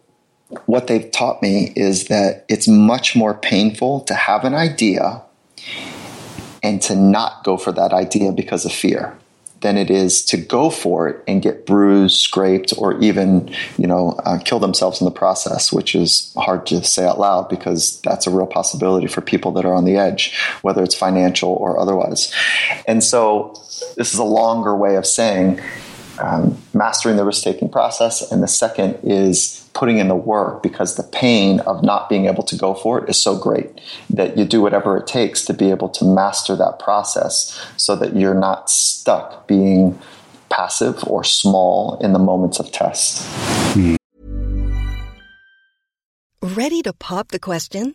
[0.66, 5.22] what they've taught me is that it's much more painful to have an idea
[6.62, 9.16] and to not go for that idea because of fear
[9.60, 14.12] than it is to go for it and get bruised, scraped, or even, you know,
[14.24, 18.26] uh, kill themselves in the process, which is hard to say out loud because that's
[18.26, 22.32] a real possibility for people that are on the edge, whether it's financial or otherwise.
[22.86, 23.52] And so
[23.96, 25.60] this is a longer way of saying
[26.20, 28.30] um, mastering the risk taking process.
[28.30, 32.42] And the second is putting in the work because the pain of not being able
[32.44, 33.80] to go for it is so great
[34.10, 38.16] that you do whatever it takes to be able to master that process so that
[38.16, 39.98] you're not stuck being
[40.48, 43.26] passive or small in the moments of test.
[46.42, 47.94] Ready to pop the question?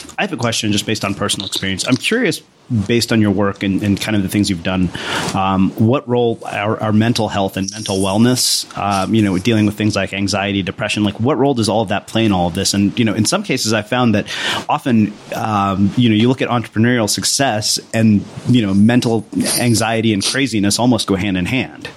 [0.21, 1.87] I have a question just based on personal experience.
[1.87, 2.43] I'm curious,
[2.85, 4.91] based on your work and, and kind of the things you've done,
[5.33, 9.75] um, what role our, our, mental health and mental wellness, um, you know, dealing with
[9.75, 12.53] things like anxiety, depression, like what role does all of that play in all of
[12.53, 12.75] this?
[12.75, 14.27] And, you know, in some cases, I found that
[14.69, 19.25] often, um, you know, you look at entrepreneurial success and, you know, mental
[19.59, 21.89] anxiety and craziness almost go hand in hand.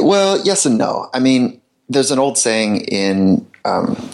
[0.00, 1.10] Well, yes and no.
[1.12, 4.09] I mean, there's an old saying in um,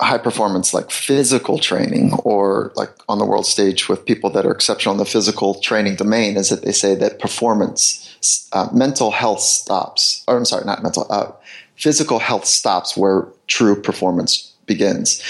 [0.00, 4.52] high performance like physical training or like on the world stage with people that are
[4.52, 9.40] exceptional in the physical training domain is that they say that performance uh, mental health
[9.40, 11.30] stops or i'm sorry not mental uh,
[11.76, 15.22] physical health stops where true performance begins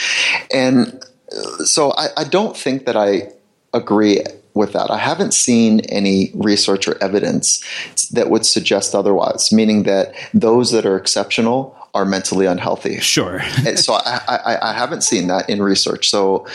[0.53, 1.03] and
[1.33, 3.33] uh, so I, I don't think that i
[3.73, 4.23] agree
[4.59, 4.91] with that.
[4.91, 7.63] I haven't seen any research or evidence
[8.11, 12.99] that would suggest otherwise, meaning that those that are exceptional are mentally unhealthy.
[13.01, 13.41] Sure.
[13.77, 16.11] so I, I, I, haven't seen that in research.
[16.11, 16.47] So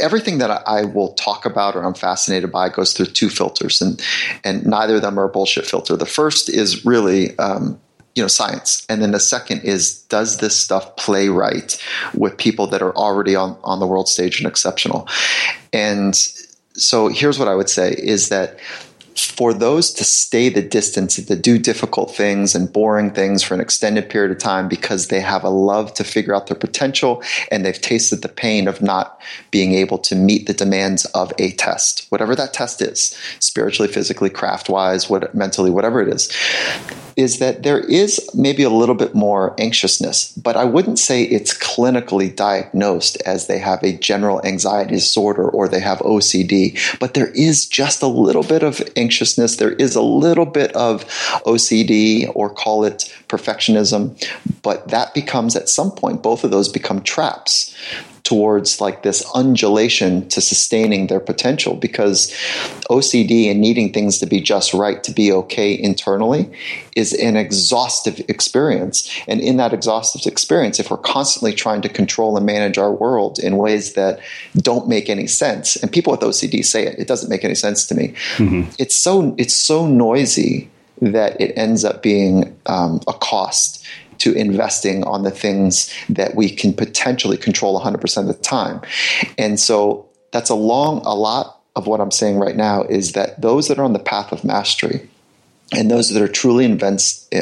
[0.00, 4.02] everything that I, will talk about or I'm fascinated by goes through two filters, and
[4.44, 5.96] and neither of them are a bullshit filter.
[5.96, 7.38] The first is really.
[7.38, 7.80] Um,
[8.16, 11.80] you know science and then the second is does this stuff play right
[12.12, 15.06] with people that are already on, on the world stage and exceptional
[15.72, 16.16] and
[16.74, 18.58] so here's what i would say is that
[19.24, 23.54] for those to stay the distance and to do difficult things and boring things for
[23.54, 27.22] an extended period of time because they have a love to figure out their potential
[27.50, 31.52] and they've tasted the pain of not being able to meet the demands of a
[31.52, 36.30] test, whatever that test is, spiritually, physically, craft wise, what, mentally, whatever it is
[37.20, 41.56] is that there is maybe a little bit more anxiousness, but I wouldn't say it's
[41.56, 47.28] clinically diagnosed as they have a general anxiety disorder or they have OCD, but there
[47.28, 49.09] is just a little bit of anxiousness.
[49.56, 51.04] There is a little bit of
[51.44, 54.16] OCD or call it perfectionism,
[54.62, 57.74] but that becomes at some point, both of those become traps
[58.24, 62.30] towards like this undulation to sustaining their potential because
[62.90, 66.50] OCD and needing things to be just right to be okay internally
[66.96, 69.10] is an exhaustive experience.
[69.26, 73.38] And in that exhaustive experience, if we're constantly trying to control and manage our world
[73.38, 74.20] in ways that
[74.56, 77.86] don't make any sense, and people with OCD say it, it doesn't make any sense
[77.86, 78.08] to me.
[78.36, 78.70] Mm-hmm.
[78.78, 83.79] It's so it's so noisy that it ends up being um, a cost
[84.20, 88.80] to investing on the things that we can potentially control 100% of the time.
[89.36, 93.40] And so that's a long, a lot of what I'm saying right now is that
[93.40, 95.08] those that are on the path of mastery,
[95.72, 96.66] and those that are truly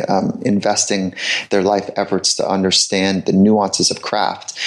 [0.08, 1.14] um, investing
[1.50, 4.58] their life efforts to understand the nuances of craft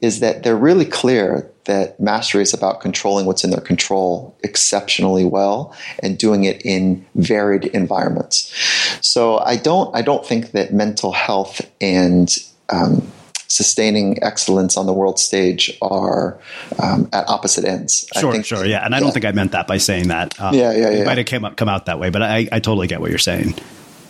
[0.00, 5.24] is that they're really clear that mastery is about controlling what's in their control exceptionally
[5.24, 8.52] well and doing it in varied environments.
[9.00, 12.34] So I don't I don't think that mental health and
[12.70, 13.12] um,
[13.52, 16.38] sustaining excellence on the world stage are
[16.82, 18.08] um, at opposite ends.
[18.18, 18.82] Sure, think, sure, yeah.
[18.84, 20.40] And I don't think I meant that by saying that.
[20.40, 21.02] Uh, yeah, yeah, yeah.
[21.02, 23.10] It might have come, up, come out that way, but I, I totally get what
[23.10, 23.54] you're saying.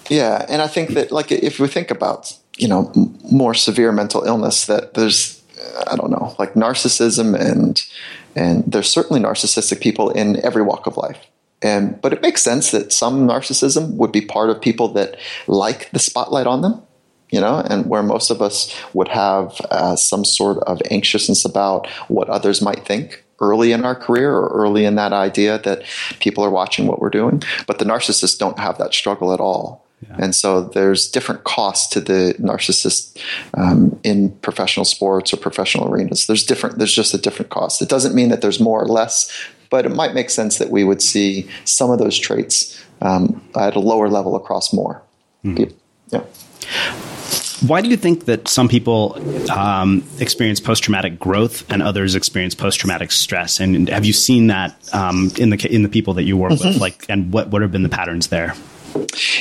[0.09, 2.93] Yeah, and I think that like if we think about you know
[3.31, 5.43] more severe mental illness, that there's
[5.91, 7.83] I don't know like narcissism and
[8.37, 11.19] and there's certainly narcissistic people in every walk of life.
[11.63, 15.17] And but it makes sense that some narcissism would be part of people that
[15.47, 16.83] like the spotlight on them
[17.33, 21.89] you know, and where most of us would have uh, some sort of anxiousness about
[22.07, 25.83] what others might think early in our career or early in that idea that
[26.21, 27.43] people are watching what we're doing.
[27.67, 29.85] But the narcissists don't have that struggle at all.
[30.03, 30.17] Yeah.
[30.19, 33.19] And so there's different costs to the narcissist
[33.55, 36.27] um, in professional sports or professional arenas.
[36.27, 36.79] There's different.
[36.79, 37.81] There's just a different cost.
[37.81, 39.31] It doesn't mean that there's more or less,
[39.71, 43.77] but it might make sense that we would see some of those traits um, at
[43.77, 45.03] a lower level across more.
[45.45, 45.73] Mm.
[46.11, 46.25] Yeah.
[47.67, 49.17] Why do you think that some people
[49.51, 53.61] um, experience post traumatic growth and others experience post traumatic stress?
[53.61, 56.69] And have you seen that um, in the in the people that you work mm-hmm.
[56.69, 56.81] with?
[56.81, 58.55] Like, and what what have been the patterns there?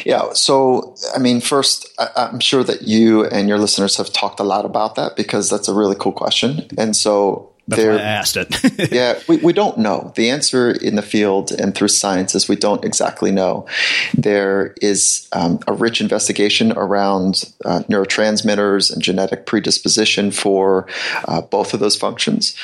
[0.06, 0.34] Yeah.
[0.34, 4.44] So, I mean, first, I, am sure that you and your listeners have talked a
[4.44, 6.68] lot about that because that's a really cool question.
[6.78, 8.92] And so, that's why I asked it.
[8.92, 10.12] yeah, we, we don't know.
[10.16, 13.66] The answer in the field and through science is we don't exactly know.
[14.14, 20.88] There is um, a rich investigation around uh, neurotransmitters and genetic predisposition for
[21.26, 22.56] uh, both of those functions.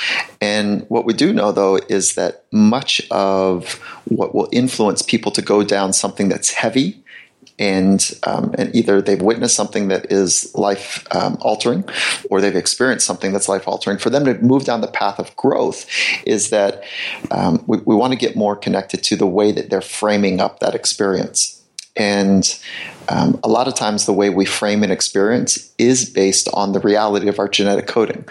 [0.41, 3.73] And what we do know, though, is that much of
[4.05, 7.03] what will influence people to go down something that's heavy
[7.59, 11.83] and um, and either they've witnessed something that is life um, altering,
[12.29, 13.97] or they've experienced something that's life altering.
[13.97, 15.85] For them to move down the path of growth,
[16.25, 16.83] is that
[17.31, 20.59] um, we, we want to get more connected to the way that they're framing up
[20.59, 21.63] that experience,
[21.95, 22.59] and
[23.09, 26.79] um, a lot of times the way we frame an experience is based on the
[26.79, 28.25] reality of our genetic coding.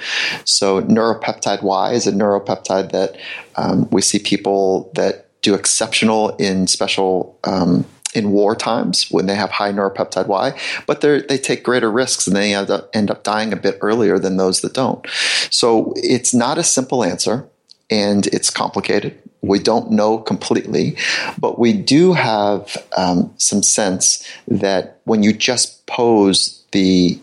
[0.44, 3.16] So neuropeptide Y is a neuropeptide that
[3.56, 9.34] um, we see people that do exceptional in special um, in war times when they
[9.34, 13.22] have high neuropeptide Y, but they take greater risks and they end up, end up
[13.22, 15.06] dying a bit earlier than those that don't.
[15.50, 17.46] So it's not a simple answer
[17.90, 19.20] and it's complicated.
[19.42, 20.96] We don't know completely,
[21.38, 27.20] but we do have um, some sense that when you just pose the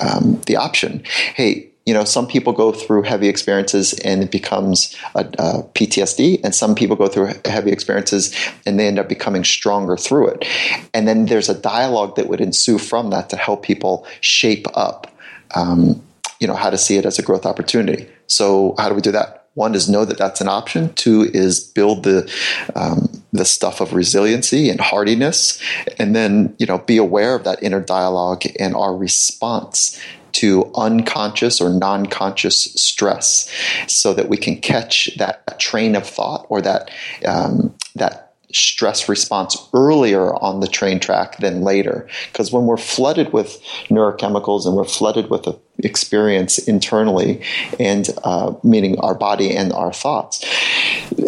[0.00, 4.96] um, the option, hey, you know, some people go through heavy experiences and it becomes
[5.14, 9.44] a, a, PTSD, and some people go through heavy experiences and they end up becoming
[9.44, 10.48] stronger through it.
[10.94, 15.14] And then there's a dialogue that would ensue from that to help people shape up,
[15.54, 16.02] um,
[16.40, 18.08] you know, how to see it as a growth opportunity.
[18.26, 19.48] So, how do we do that?
[19.52, 20.92] One is know that that's an option.
[20.94, 22.32] Two is build the
[22.74, 25.62] um, the stuff of resiliency and hardiness,
[25.98, 30.00] and then you know be aware of that inner dialogue and our response
[30.34, 33.50] to unconscious or non conscious stress
[33.86, 36.90] so that we can catch that train of thought or that,
[37.24, 42.08] um, that stress response earlier on the train track than later.
[42.30, 43.60] Because when we're flooded with
[43.90, 47.42] neurochemicals and we're flooded with experience internally
[47.80, 50.44] and uh, meaning our body and our thoughts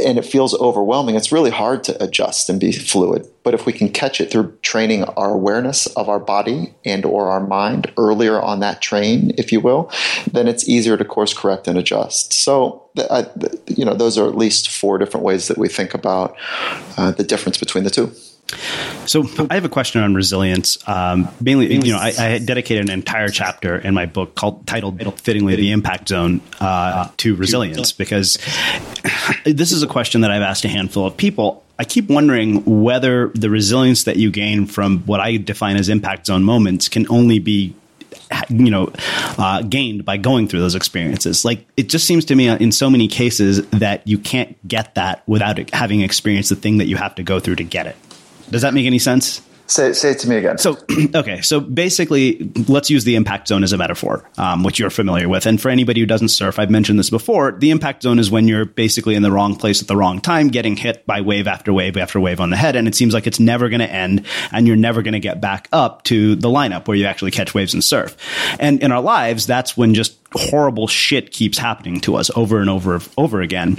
[0.05, 3.27] and it feels overwhelming it's really hard to adjust and be fluid.
[3.43, 7.29] But if we can catch it through training our awareness of our body and or
[7.29, 9.91] our mind earlier on that train if you will
[10.31, 12.33] then it's easier to course correct and adjust.
[12.33, 13.27] So I,
[13.67, 16.37] you know those are at least four different ways that we think about
[16.97, 18.13] uh, the difference between the two
[19.07, 20.79] so I have a question on resilience.
[20.89, 25.21] Um, mainly, you know, I, I, dedicated an entire chapter in my book called titled
[25.21, 28.39] fittingly "The Impact Zone" uh, to resilience because
[29.45, 31.65] this is a question that I've asked a handful of people.
[31.79, 36.27] I keep wondering whether the resilience that you gain from what I define as impact
[36.27, 37.75] zone moments can only be
[38.49, 38.91] you know
[39.39, 41.45] uh, gained by going through those experiences.
[41.45, 45.23] Like it just seems to me in so many cases that you can't get that
[45.27, 47.97] without having experienced the thing that you have to go through to get it.
[48.51, 49.43] Does that make any sense?
[49.69, 50.59] Say, say it to me again.
[50.59, 50.79] So,
[51.15, 51.41] okay.
[51.41, 55.45] So basically, let's use the impact zone as a metaphor, um, which you're familiar with.
[55.45, 57.53] And for anybody who doesn't surf, I've mentioned this before.
[57.53, 60.49] The impact zone is when you're basically in the wrong place at the wrong time,
[60.49, 62.77] getting hit by wave after wave after wave on the head.
[62.77, 65.41] And it seems like it's never going to end and you're never going to get
[65.41, 68.17] back up to the lineup where you actually catch waves and surf.
[68.61, 72.71] And in our lives, that's when just horrible shit keeps happening to us over and
[72.71, 73.79] over, over again.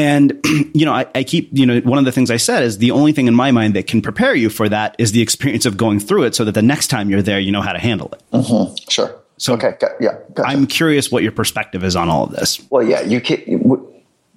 [0.00, 0.40] And,
[0.74, 2.90] you know, I, I, keep, you know, one of the things I said is the
[2.90, 5.76] only thing in my mind that can prepare you for that is the experience of
[5.76, 8.08] going through it so that the next time you're there, you know how to handle
[8.12, 8.22] it.
[8.32, 8.74] Mm-hmm.
[8.88, 9.14] Sure.
[9.36, 9.74] So, okay.
[9.78, 10.16] Got, yeah.
[10.32, 10.48] Gotcha.
[10.48, 12.66] I'm curious what your perspective is on all of this.
[12.70, 13.92] Well, yeah, you can,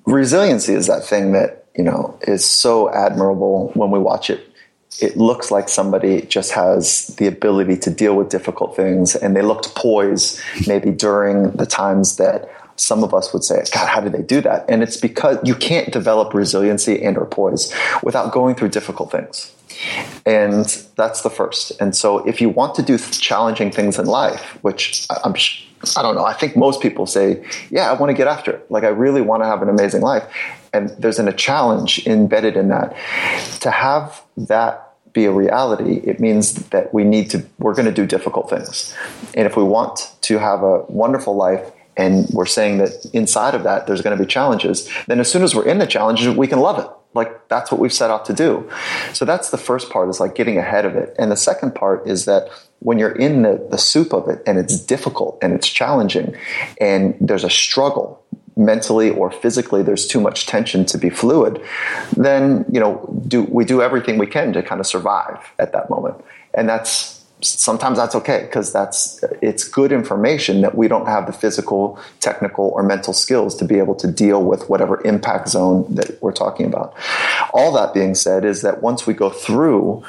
[0.06, 4.46] resiliency is that thing that, you know, is so admirable when we watch it
[5.02, 9.42] it looks like somebody just has the ability to deal with difficult things and they
[9.42, 14.10] looked poised maybe during the times that some of us would say, God, how do
[14.10, 14.66] they do that?
[14.70, 19.54] And it's because you can't develop resiliency and or poise without going through difficult things.
[20.26, 20.66] And
[20.96, 21.72] that's the first.
[21.82, 25.36] And so if you want to do challenging things in life, which I'm
[25.98, 28.72] I don't know, I think most people say, yeah, I want to get after it.
[28.72, 30.24] Like I really want to have an amazing life.
[30.72, 32.96] And there's an, a challenge embedded in that.
[33.62, 37.92] To have that be a reality, it means that we need to, we're going to
[37.92, 38.96] do difficult things.
[39.36, 43.64] And if we want to have a wonderful life, and we're saying that inside of
[43.64, 46.48] that there's going to be challenges, then as soon as we're in the challenges, we
[46.48, 46.90] can love it.
[47.14, 48.70] Like that's what we've set out to do.
[49.14, 51.16] So that's the first part is like getting ahead of it.
[51.20, 54.58] And the second part is that when you're in the, the soup of it and
[54.58, 56.36] it's difficult and it's challenging
[56.82, 58.24] and there's a struggle
[58.56, 61.60] mentally or physically there's too much tension to be fluid
[62.16, 65.90] then you know do we do everything we can to kind of survive at that
[65.90, 66.16] moment
[66.54, 67.13] and that's
[67.44, 72.70] sometimes that's okay because that's it's good information that we don't have the physical technical
[72.70, 76.66] or mental skills to be able to deal with whatever impact zone that we're talking
[76.66, 76.94] about.
[77.54, 80.04] All that being said is that once we go through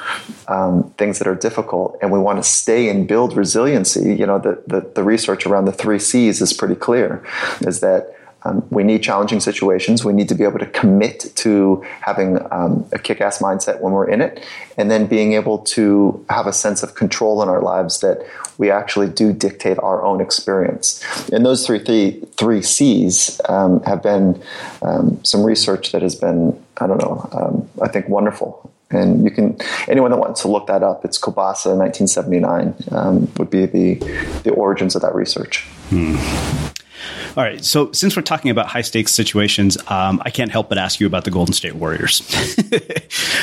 [0.47, 4.39] um, things that are difficult and we want to stay and build resiliency you know
[4.39, 7.23] the, the, the research around the three c's is pretty clear
[7.61, 8.15] is that
[8.45, 10.05] um, we need challenging situations.
[10.05, 13.93] We need to be able to commit to having um, a kick ass mindset when
[13.93, 14.45] we're in it,
[14.77, 18.25] and then being able to have a sense of control in our lives that
[18.57, 21.03] we actually do dictate our own experience.
[21.29, 24.41] And those three, three, three C's um, have been
[24.81, 28.71] um, some research that has been, I don't know, um, I think wonderful.
[28.91, 33.49] And you can, anyone that wants to look that up, it's Kobasa 1979 um, would
[33.49, 33.95] be the,
[34.43, 35.63] the origins of that research.
[35.89, 36.74] Hmm.
[37.37, 37.63] All right.
[37.63, 41.07] So since we're talking about high stakes situations, um, I can't help but ask you
[41.07, 42.21] about the Golden State Warriors,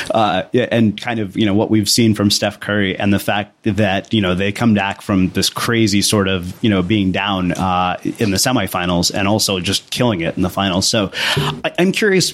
[0.11, 3.63] uh, and kind of you know what we've seen from Steph Curry and the fact
[3.63, 7.51] that you know they come back from this crazy sort of you know being down
[7.53, 10.87] uh, in the semifinals and also just killing it in the finals.
[10.87, 12.31] So I, I'm curious,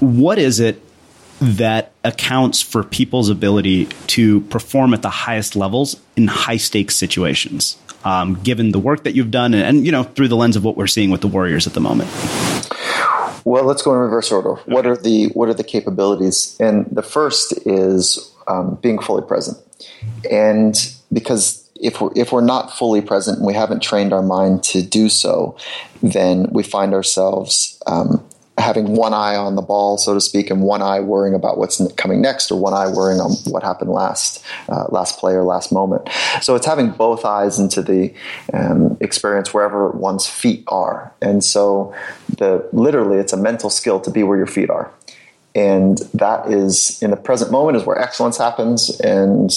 [0.00, 0.82] what is it
[1.42, 7.76] that accounts for people's ability to perform at the highest levels in high stakes situations?
[8.04, 10.64] um, given the work that you've done and, and, you know, through the lens of
[10.64, 12.10] what we're seeing with the Warriors at the moment?
[13.44, 14.52] Well, let's go in reverse order.
[14.52, 14.72] Okay.
[14.72, 16.56] What are the what are the capabilities?
[16.60, 19.58] And the first is um, being fully present,
[20.30, 20.76] and
[21.12, 24.82] because if we're if we're not fully present and we haven't trained our mind to
[24.82, 25.56] do so,
[26.02, 28.24] then we find ourselves um,
[28.58, 31.80] having one eye on the ball, so to speak, and one eye worrying about what's
[31.94, 35.72] coming next, or one eye worrying on what happened last, uh, last play or last
[35.72, 36.08] moment.
[36.40, 38.12] So it's having both eyes into the
[38.52, 41.94] um, experience wherever one's feet are, and so
[42.38, 44.92] the literally it's a mental skill to be where your feet are
[45.54, 48.98] and that is in the present moment is where excellence happens.
[49.00, 49.52] And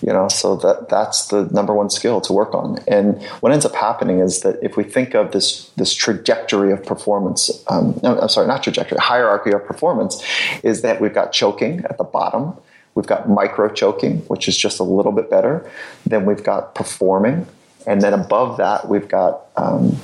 [0.00, 2.78] you know so that that's the number one skill to work on.
[2.86, 6.84] And what ends up happening is that if we think of this this trajectory of
[6.84, 10.22] performance um, no, i'm sorry not trajectory hierarchy of performance
[10.62, 12.54] is that we've got choking at the bottom.
[12.94, 15.68] We've got micro choking which is just a little bit better.
[16.06, 17.46] Then we've got performing.
[17.86, 19.96] And then above that we've got um,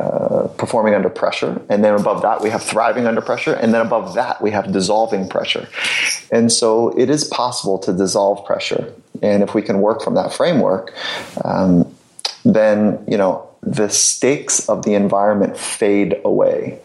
[0.00, 1.60] uh, performing under pressure.
[1.68, 3.52] And then above that, we have thriving under pressure.
[3.52, 5.68] And then above that, we have dissolving pressure.
[6.32, 8.94] And so it is possible to dissolve pressure.
[9.20, 10.94] And if we can work from that framework,
[11.44, 11.94] um,
[12.46, 16.80] then, you know, the stakes of the environment fade away.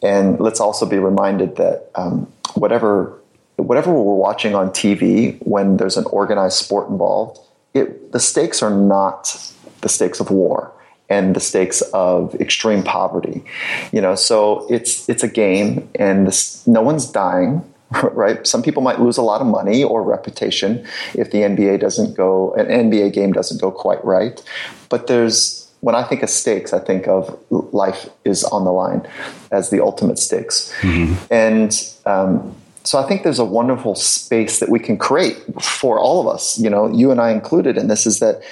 [0.00, 3.18] And let's also be reminded that um, whatever
[3.56, 7.40] whatever we're watching on TV when there's an organized sport involved,
[7.74, 9.34] it, the stakes are not
[9.80, 10.72] the stakes of war
[11.08, 13.44] and the stakes of extreme poverty.
[13.92, 17.62] You know, so it's it's a game, and this, no one's dying.
[18.02, 18.44] right?
[18.46, 20.84] Some people might lose a lot of money or reputation
[21.14, 24.42] if the NBA doesn't go, an NBA game doesn't go quite right.
[24.88, 29.06] But there's, when I think of stakes, I think of life is on the line
[29.52, 30.72] as the ultimate stakes.
[30.80, 31.32] Mm-hmm.
[31.32, 32.56] And, um,
[32.86, 36.56] so I think there's a wonderful space that we can create for all of us,
[36.56, 38.42] you know, you and I included in this is that,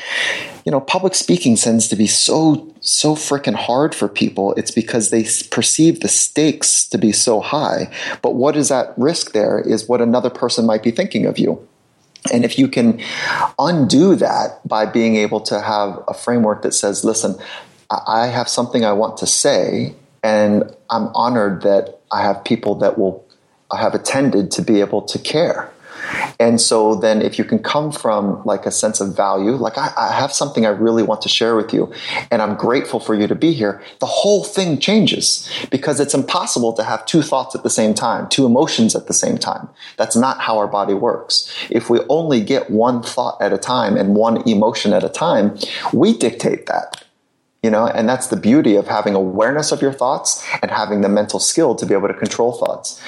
[0.64, 4.52] you know, public speaking tends to be so, so freaking hard for people.
[4.54, 7.92] It's because they perceive the stakes to be so high.
[8.22, 11.66] But what is at risk there is what another person might be thinking of you.
[12.32, 13.00] And if you can
[13.58, 17.36] undo that by being able to have a framework that says, listen,
[17.88, 22.98] I have something I want to say, and I'm honored that I have people that
[22.98, 23.23] will
[23.76, 25.70] have attended to be able to care.
[26.38, 29.92] And so then if you can come from like a sense of value, like I,
[29.96, 31.92] I, have something I really want to share with you
[32.30, 36.72] and I'm grateful for you to be here, the whole thing changes because it's impossible
[36.74, 39.68] to have two thoughts at the same time, two emotions at the same time.
[39.96, 41.52] That's not how our body works.
[41.70, 45.56] If we only get one thought at a time and one emotion at a time,
[45.92, 47.04] we dictate that
[47.64, 51.08] you know and that's the beauty of having awareness of your thoughts and having the
[51.08, 53.00] mental skill to be able to control thoughts.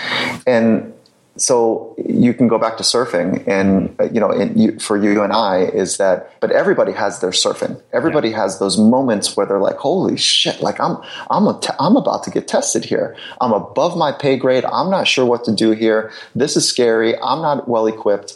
[0.47, 0.95] And
[1.37, 5.32] so you can go back to surfing and uh, you know you, for you and
[5.32, 7.80] i is that but everybody has their surfing.
[7.93, 8.43] Everybody yeah.
[8.43, 10.97] has those moments where they're like holy shit like i'm
[11.30, 13.16] i'm a t- i'm about to get tested here.
[13.41, 14.64] I'm above my pay grade.
[14.64, 16.12] I'm not sure what to do here.
[16.34, 17.16] This is scary.
[17.20, 18.34] I'm not well equipped.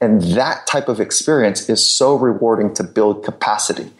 [0.00, 3.92] And that type of experience is so rewarding to build capacity.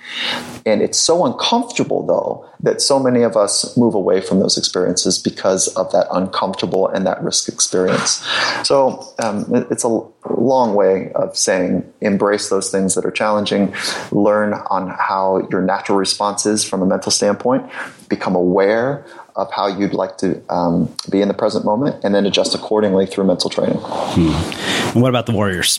[0.67, 5.19] And it's so uncomfortable though that so many of us move away from those experiences
[5.19, 8.25] because of that uncomfortable and that risk experience.
[8.65, 13.75] So um, it's a long way of saying embrace those things that are challenging,
[14.11, 17.71] learn on how your natural response is from a mental standpoint,
[18.09, 19.05] become aware
[19.37, 23.07] of how you'd like to um, be in the present moment, and then adjust accordingly
[23.07, 23.79] through mental training.
[23.81, 24.93] Hmm.
[24.93, 25.79] And what about the Warriors?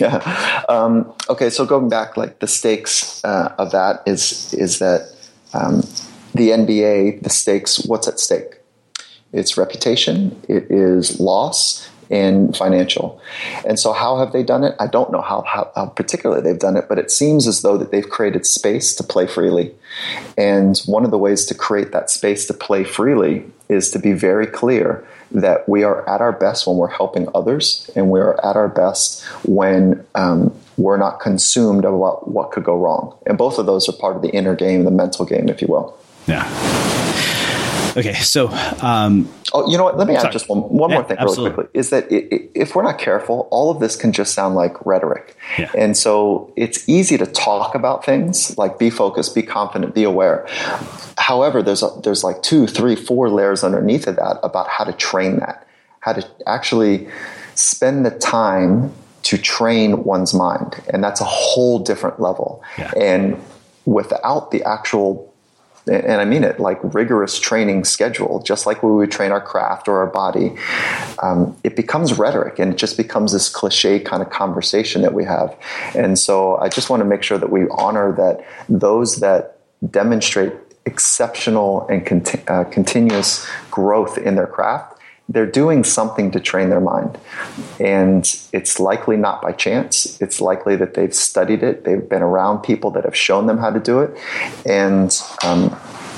[0.00, 0.64] Yeah.
[0.68, 1.50] Um, okay.
[1.50, 5.13] So going back, like the stakes uh, of that is is that
[5.54, 5.80] um,
[6.34, 8.58] the NBA, the stakes, what's at stake?
[9.32, 13.20] It's reputation, it is loss, and financial.
[13.66, 14.74] And so, how have they done it?
[14.78, 17.76] I don't know how, how, how, particularly they've done it, but it seems as though
[17.78, 19.74] that they've created space to play freely.
[20.36, 24.12] And one of the ways to create that space to play freely is to be
[24.12, 28.34] very clear that we are at our best when we're helping others, and we are
[28.46, 33.16] at our best when um, we're not consumed about what could go wrong.
[33.26, 35.68] And both of those are part of the inner game, the mental game, if you
[35.68, 35.96] will.
[36.26, 36.44] Yeah.
[37.96, 38.48] Okay, so
[38.82, 39.96] um, oh, you know what?
[39.96, 41.50] Let me add just one, one yeah, more thing absolutely.
[41.50, 41.78] really quickly.
[41.78, 45.70] Is that if we're not careful, all of this can just sound like rhetoric, yeah.
[45.76, 50.44] and so it's easy to talk about things like be focused, be confident, be aware.
[51.18, 54.92] However, there's a, there's like two, three, four layers underneath of that about how to
[54.92, 55.64] train that,
[56.00, 57.06] how to actually
[57.54, 58.92] spend the time
[59.24, 60.82] to train one's mind.
[60.90, 62.62] And that's a whole different level.
[62.78, 62.92] Yeah.
[62.96, 63.42] And
[63.84, 65.34] without the actual
[65.86, 69.86] and I mean it like rigorous training schedule, just like we would train our craft
[69.86, 70.54] or our body,
[71.22, 75.24] um, it becomes rhetoric and it just becomes this cliche kind of conversation that we
[75.24, 75.54] have.
[75.94, 79.58] And so I just want to make sure that we honor that those that
[79.90, 80.54] demonstrate
[80.86, 84.93] exceptional and conti- uh, continuous growth in their craft
[85.28, 87.18] they're doing something to train their mind.
[87.80, 90.20] And it's likely not by chance.
[90.20, 93.70] It's likely that they've studied it, they've been around people that have shown them how
[93.70, 94.16] to do it.
[94.66, 95.74] And um,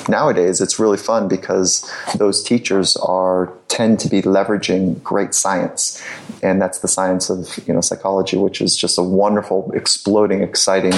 [0.08, 6.02] nowadays it's really fun because those teachers are tend to be leveraging great science
[6.42, 10.94] and that's the science of you know psychology which is just a wonderful exploding exciting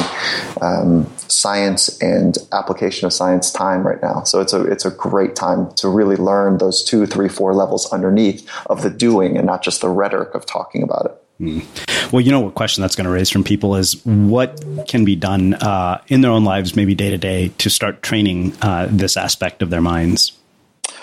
[0.60, 5.36] um, science and application of science time right now so it's a it's a great
[5.36, 9.62] time to really learn those two three four levels underneath of the doing and not
[9.62, 12.12] just the rhetoric of talking about it Mm.
[12.12, 15.14] Well, you know what question that's going to raise from people is what can be
[15.14, 19.16] done uh, in their own lives, maybe day to day, to start training uh, this
[19.16, 20.32] aspect of their minds.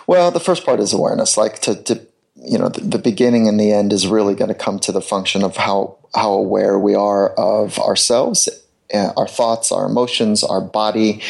[0.07, 1.37] Well, the first part is awareness.
[1.37, 2.05] Like to, to
[2.47, 5.01] you know, the, the beginning and the end is really going to come to the
[5.01, 8.47] function of how how aware we are of ourselves
[8.93, 11.21] uh, our thoughts, our emotions, our body,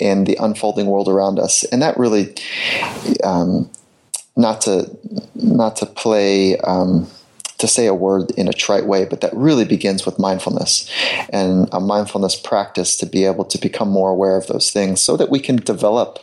[0.00, 1.62] and the unfolding world around us.
[1.64, 2.34] And that really,
[3.22, 3.70] um,
[4.36, 4.90] not to
[5.34, 7.08] not to play um,
[7.58, 10.90] to say a word in a trite way, but that really begins with mindfulness
[11.32, 15.16] and a mindfulness practice to be able to become more aware of those things so
[15.16, 16.18] that we can develop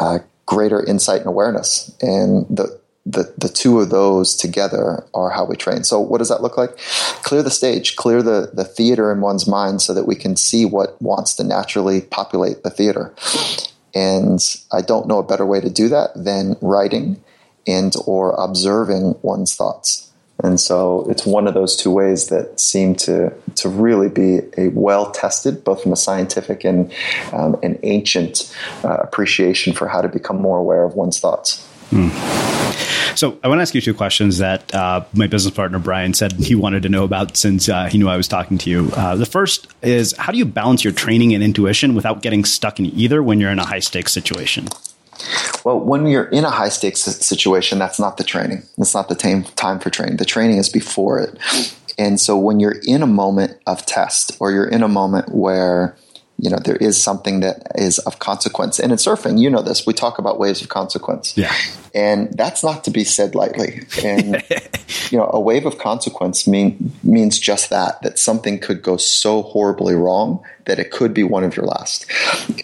[0.00, 1.94] uh, greater insight and awareness.
[2.00, 5.84] And the, the, the two of those together are how we train.
[5.84, 6.76] So what does that look like?
[7.24, 10.64] Clear the stage, clear the, the theater in one's mind so that we can see
[10.64, 13.12] what wants to naturally populate the theater.
[13.94, 14.40] And
[14.72, 17.22] I don't know a better way to do that than writing
[17.66, 20.10] and or observing one's thoughts.
[20.42, 24.68] And so it's one of those two ways that seem to, to really be a
[24.68, 26.92] well tested, both from a scientific and
[27.32, 31.68] um, an ancient uh, appreciation for how to become more aware of one's thoughts.
[31.92, 32.08] Hmm.
[33.14, 36.32] So I want to ask you two questions that uh, my business partner Brian said
[36.32, 38.90] he wanted to know about since uh, he knew I was talking to you.
[38.96, 42.78] Uh, the first is how do you balance your training and intuition without getting stuck
[42.78, 44.68] in either when you're in a high stakes situation?
[45.64, 48.62] Well, when you're in a high stakes situation, that's not the training.
[48.78, 50.16] That's not the time time for training.
[50.16, 51.38] The training is before it.
[51.98, 55.96] And so when you're in a moment of test or you're in a moment where
[56.42, 58.80] you know there is something that is of consequence.
[58.80, 61.36] And in surfing you know this we talk about waves of consequence.
[61.36, 61.54] Yeah.
[61.94, 63.82] And that's not to be said lightly.
[64.04, 64.42] And
[65.10, 69.42] you know a wave of consequence mean, means just that that something could go so
[69.42, 72.06] horribly wrong that it could be one of your last.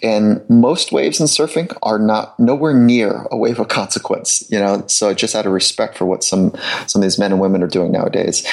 [0.03, 4.83] And most waves in surfing are not nowhere near a wave of consequence you know?
[4.87, 6.53] So just out of respect for what some
[6.87, 8.45] some of these men and women are doing nowadays.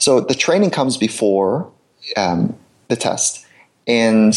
[0.00, 1.70] So the training comes before
[2.16, 2.56] um,
[2.88, 3.46] the test.
[3.86, 4.34] And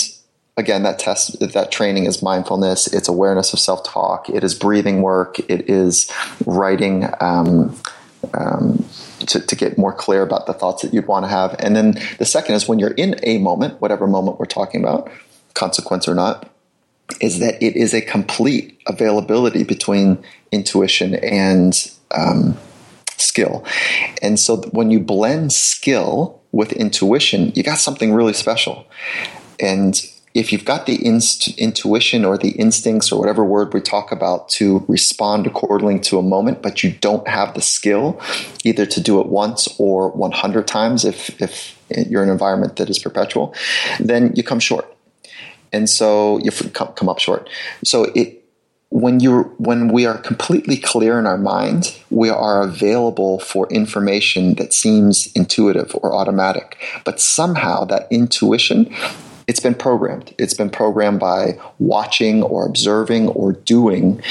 [0.57, 2.87] again, that test, that training is mindfulness.
[2.87, 4.29] It's awareness of self talk.
[4.29, 5.39] It is breathing work.
[5.49, 6.11] It is
[6.45, 7.75] writing um,
[8.33, 8.85] um,
[9.19, 11.55] to, to, get more clear about the thoughts that you'd want to have.
[11.59, 15.11] And then the second is when you're in a moment, whatever moment we're talking about,
[15.53, 16.49] consequence or not,
[17.21, 22.57] is that it is a complete availability between intuition and um,
[23.17, 23.63] skill.
[24.21, 28.87] And so when you blend skill with intuition, you got something really special.
[29.59, 30.01] And
[30.35, 34.49] if you've got the inst- intuition or the instincts or whatever word we talk about
[34.49, 38.19] to respond accordingly to a moment, but you don't have the skill
[38.65, 42.89] either to do it once or 100 times if, if you're in an environment that
[42.89, 43.55] is perpetual,
[43.99, 44.93] then you come short.
[45.71, 47.49] And so you come, up short.
[47.85, 48.43] So it,
[48.89, 54.55] when you when we are completely clear in our mind, we are available for information
[54.55, 56.77] that seems intuitive or automatic.
[57.03, 58.93] But somehow that intuition
[59.47, 60.33] it's been programmed.
[60.37, 64.21] It's been programmed by watching or observing or doing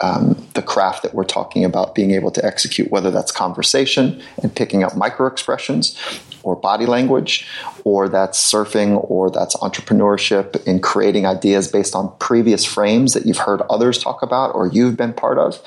[0.00, 4.54] um, the craft that we're talking about being able to execute, whether that's conversation and
[4.54, 5.98] picking up micro expressions
[6.42, 7.46] or body language,
[7.84, 13.38] or that's surfing, or that's entrepreneurship in creating ideas based on previous frames that you've
[13.38, 15.58] heard others talk about or you've been part of,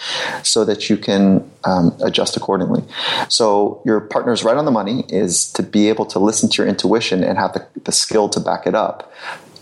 [0.43, 2.83] so that you can um, adjust accordingly.
[3.29, 6.67] So your partner's right on the money is to be able to listen to your
[6.67, 9.11] intuition and have the, the skill to back it up.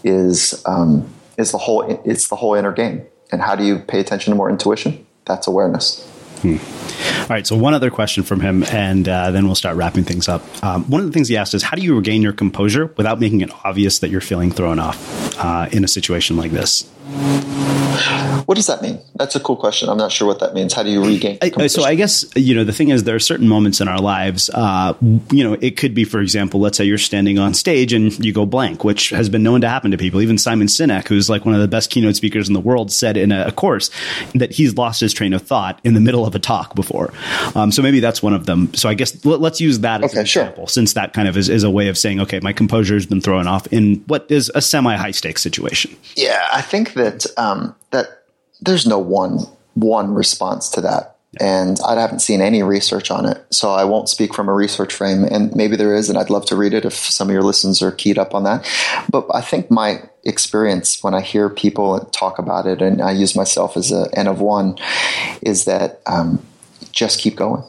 [0.04, 3.06] Is um, is the whole it's the whole inner game.
[3.32, 5.06] And how do you pay attention to more intuition?
[5.26, 6.08] That's awareness.
[6.42, 6.58] Hmm.
[7.22, 7.46] All right.
[7.46, 10.42] So one other question from him, and uh, then we'll start wrapping things up.
[10.64, 13.20] Um, one of the things he asked is, how do you regain your composure without
[13.20, 16.90] making it obvious that you're feeling thrown off uh, in a situation like this?
[18.50, 19.00] What does that mean?
[19.16, 19.90] That's a cool question.
[19.90, 20.74] I'm not sure what that means.
[20.74, 21.38] How do you regain?
[21.40, 24.00] I, so I guess you know the thing is there are certain moments in our
[24.00, 24.50] lives.
[24.52, 24.96] Uh,
[25.32, 28.34] you know, it could be, for example, let's say you're standing on stage and you
[28.34, 30.20] go blank, which has been known to happen to people.
[30.20, 33.18] Even Simon Sinek, who's like one of the best keynote speakers in the world, said
[33.18, 33.92] in a, a course
[34.34, 37.14] that he's lost his train of thought in the middle of a talk before.
[37.54, 38.74] Um, so maybe that's one of them.
[38.74, 41.38] So I guess let, us use that as okay, an example, since that kind of
[41.38, 44.26] is, is a way of saying, okay, my composure has been thrown off in what
[44.32, 45.96] is a semi high stakes situation.
[46.16, 48.24] Yeah, I think that um, that
[48.62, 49.40] there's no one
[49.74, 51.16] one response to that.
[51.40, 53.46] And I haven't seen any research on it.
[53.52, 55.24] So I won't speak from a research frame.
[55.24, 57.84] And maybe there is, and I'd love to read it if some of your listeners
[57.84, 58.68] are keyed up on that.
[59.12, 63.36] But I think my experience when I hear people talk about it, and I use
[63.36, 64.78] myself as an N of one,
[65.42, 66.44] is that um,
[66.92, 67.64] just keep going.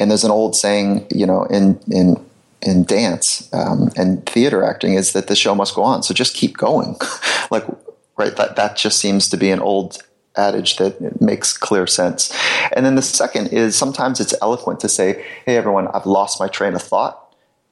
[0.00, 2.16] And there's an old saying, you know, in, in,
[2.62, 6.02] in dance um, and theater acting is that the show must go on.
[6.02, 6.96] So just keep going.
[7.50, 7.64] like,
[8.16, 8.36] right?
[8.36, 9.98] That, that just seems to be an old
[10.36, 12.36] adage that makes clear sense.
[12.74, 16.48] And then the second is sometimes it's eloquent to say, "Hey, everyone, I've lost my
[16.48, 17.18] train of thought."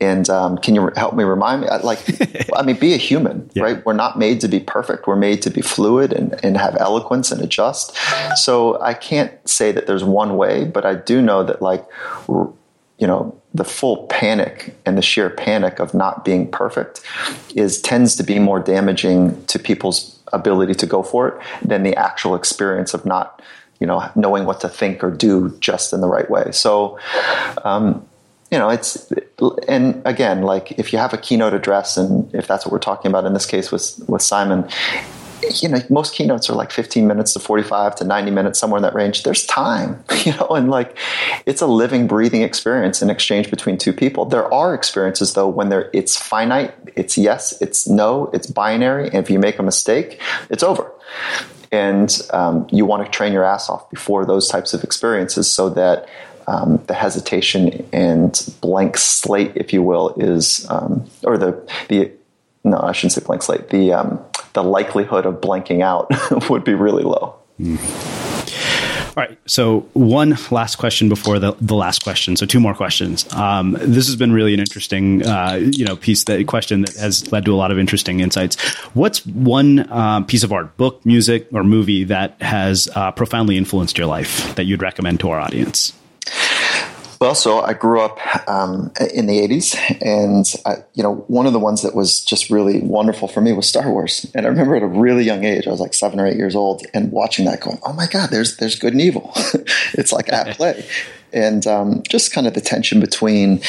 [0.02, 1.68] And um, can you help me remind me?
[1.82, 2.00] Like,
[2.56, 3.64] I mean, be a human, yeah.
[3.64, 3.84] right?
[3.84, 5.06] We're not made to be perfect.
[5.06, 7.94] We're made to be fluid and, and have eloquence and adjust.
[8.34, 11.84] So I can't say that there's one way, but I do know that, like,
[12.28, 17.02] you know, the full panic and the sheer panic of not being perfect
[17.54, 21.96] is tends to be more damaging to people's ability to go for it than the
[21.96, 23.42] actual experience of not
[23.80, 26.52] you know knowing what to think or do just in the right way.
[26.52, 26.98] So
[27.64, 28.06] um,
[28.50, 29.10] you know it's
[29.68, 33.08] and again like if you have a keynote address and if that's what we're talking
[33.10, 34.68] about in this case with with simon
[35.60, 38.82] you know, most keynotes are like 15 minutes to 45 to 90 minutes, somewhere in
[38.82, 39.22] that range.
[39.22, 40.96] There's time, you know, and like
[41.46, 44.24] it's a living, breathing experience in exchange between two people.
[44.24, 49.06] There are experiences though when there it's finite, it's yes, it's no, it's binary.
[49.06, 50.90] And if you make a mistake, it's over.
[51.72, 55.68] And um, you want to train your ass off before those types of experiences so
[55.70, 56.08] that
[56.48, 61.52] um, the hesitation and blank slate, if you will, is, um, or the,
[61.88, 62.10] the,
[62.64, 64.20] no, I shouldn't say blank slate, the, um,
[64.52, 66.10] the likelihood of blanking out
[66.50, 67.36] would be really low.
[67.60, 68.20] Mm.
[69.16, 69.36] All right.
[69.44, 72.36] So one last question before the, the last question.
[72.36, 73.30] So two more questions.
[73.34, 77.30] Um, this has been really an interesting, uh, you know, piece that question that has
[77.32, 78.62] led to a lot of interesting insights.
[78.94, 83.98] What's one uh, piece of art, book, music, or movie that has uh, profoundly influenced
[83.98, 85.92] your life that you'd recommend to our audience?
[87.20, 88.18] Well, so I grew up
[88.48, 92.48] um, in the 80s, and I, you know, one of the ones that was just
[92.48, 94.24] really wonderful for me was Star Wars.
[94.34, 96.56] And I remember at a really young age, I was like seven or eight years
[96.56, 99.32] old, and watching that, going, "Oh my God, there's there's good and evil.
[99.92, 100.82] it's like at play."
[101.32, 103.60] and um, just kind of the tension between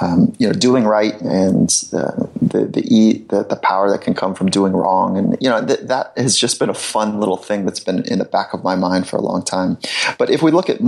[0.00, 4.34] um, you know doing right and uh, the the, the, the power that can come
[4.34, 7.64] from doing wrong, and you know th- that has just been a fun little thing
[7.64, 9.78] that's been in the back of my mind for a long time.
[10.16, 10.80] But if we look at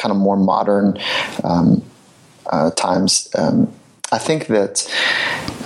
[0.00, 0.98] kind of more modern
[1.44, 1.84] um,
[2.46, 3.28] uh, times.
[3.36, 3.72] Um,
[4.10, 4.90] I think that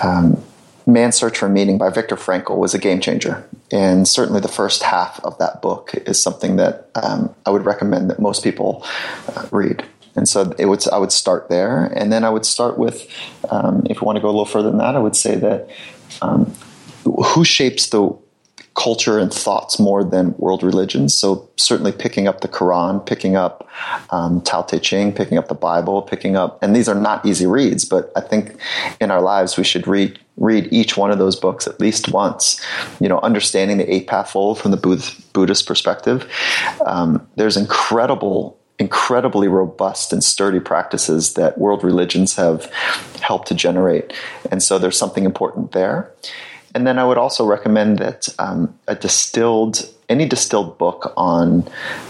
[0.02, 0.42] um,
[0.86, 3.48] Man's Search for Meaning by Viktor Frankl was a game changer.
[3.72, 8.10] And certainly the first half of that book is something that um, I would recommend
[8.10, 8.84] that most people
[9.28, 9.84] uh, read.
[10.16, 11.86] And so it would, I would start there.
[11.86, 13.08] And then I would start with,
[13.50, 15.68] um, if you want to go a little further than that, I would say that
[16.22, 16.52] um,
[17.04, 18.16] who shapes the
[18.74, 21.14] culture and thoughts more than world religions.
[21.14, 23.68] So certainly picking up the Quran, picking up
[24.10, 27.46] um, Tao Te Ching, picking up the Bible, picking up, and these are not easy
[27.46, 28.56] reads, but I think
[29.00, 32.60] in our lives we should read read each one of those books at least once.
[33.00, 36.28] You know, understanding the Eight Pathfold from the Buddhist perspective.
[36.84, 42.64] Um, there's incredible incredibly robust and sturdy practices that world religions have
[43.20, 44.12] helped to generate.
[44.50, 46.12] And so there's something important there.
[46.74, 51.68] And then I would also recommend that um, a distilled, any distilled book on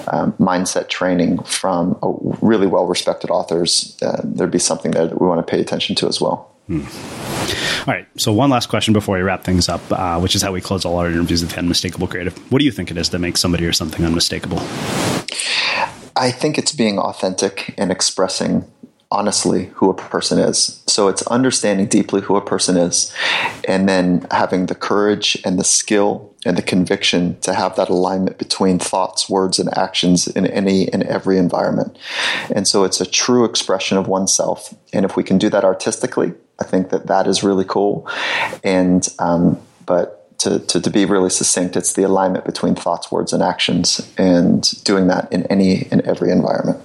[0.08, 1.98] um, mindset training from
[2.40, 5.94] really well respected authors, uh, there'd be something there that we want to pay attention
[5.96, 6.50] to as well.
[6.66, 6.86] Hmm.
[7.86, 8.06] All right.
[8.16, 10.86] So, one last question before we wrap things up, uh, which is how we close
[10.86, 12.34] all our interviews with the Unmistakable Creative.
[12.50, 14.58] What do you think it is that makes somebody or something unmistakable?
[16.16, 18.64] I think it's being authentic and expressing
[19.14, 20.82] honestly who a person is.
[20.86, 23.14] So it's understanding deeply who a person is
[23.68, 28.38] and then having the courage and the skill and the conviction to have that alignment
[28.38, 31.96] between thoughts, words, and actions in any and every environment.
[32.54, 34.74] And so it's a true expression of oneself.
[34.92, 38.08] And if we can do that artistically, I think that that is really cool.
[38.62, 43.32] And, um, but to, to, to, be really succinct, it's the alignment between thoughts, words,
[43.32, 46.80] and actions, and doing that in any and every environment.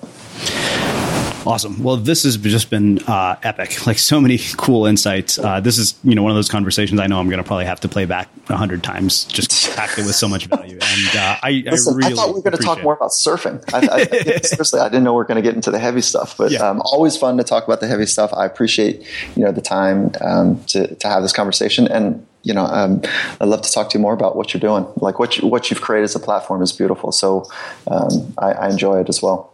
[1.45, 1.81] Awesome.
[1.81, 3.77] Well, this has just been uh, epic.
[3.89, 5.39] Like so many cool insights.
[5.39, 7.65] Uh, this is you know one of those conversations I know I'm going to probably
[7.65, 10.77] have to play back a hundred times, just packed it with so much value.
[10.79, 13.09] And uh, I, Listen, I, really I thought we were going to talk more about
[13.09, 13.63] surfing.
[13.73, 14.05] I, I,
[14.43, 16.59] seriously, I didn't know we are going to get into the heavy stuff, but yeah.
[16.59, 18.31] um, always fun to talk about the heavy stuff.
[18.33, 19.03] I appreciate
[19.35, 23.01] you know the time um, to to have this conversation and you know, um,
[23.41, 24.87] I'd love to talk to you more about what you're doing.
[24.97, 27.11] Like what you, what you've created as a platform is beautiful.
[27.11, 27.49] So
[27.87, 29.53] um, I, I enjoy it as well.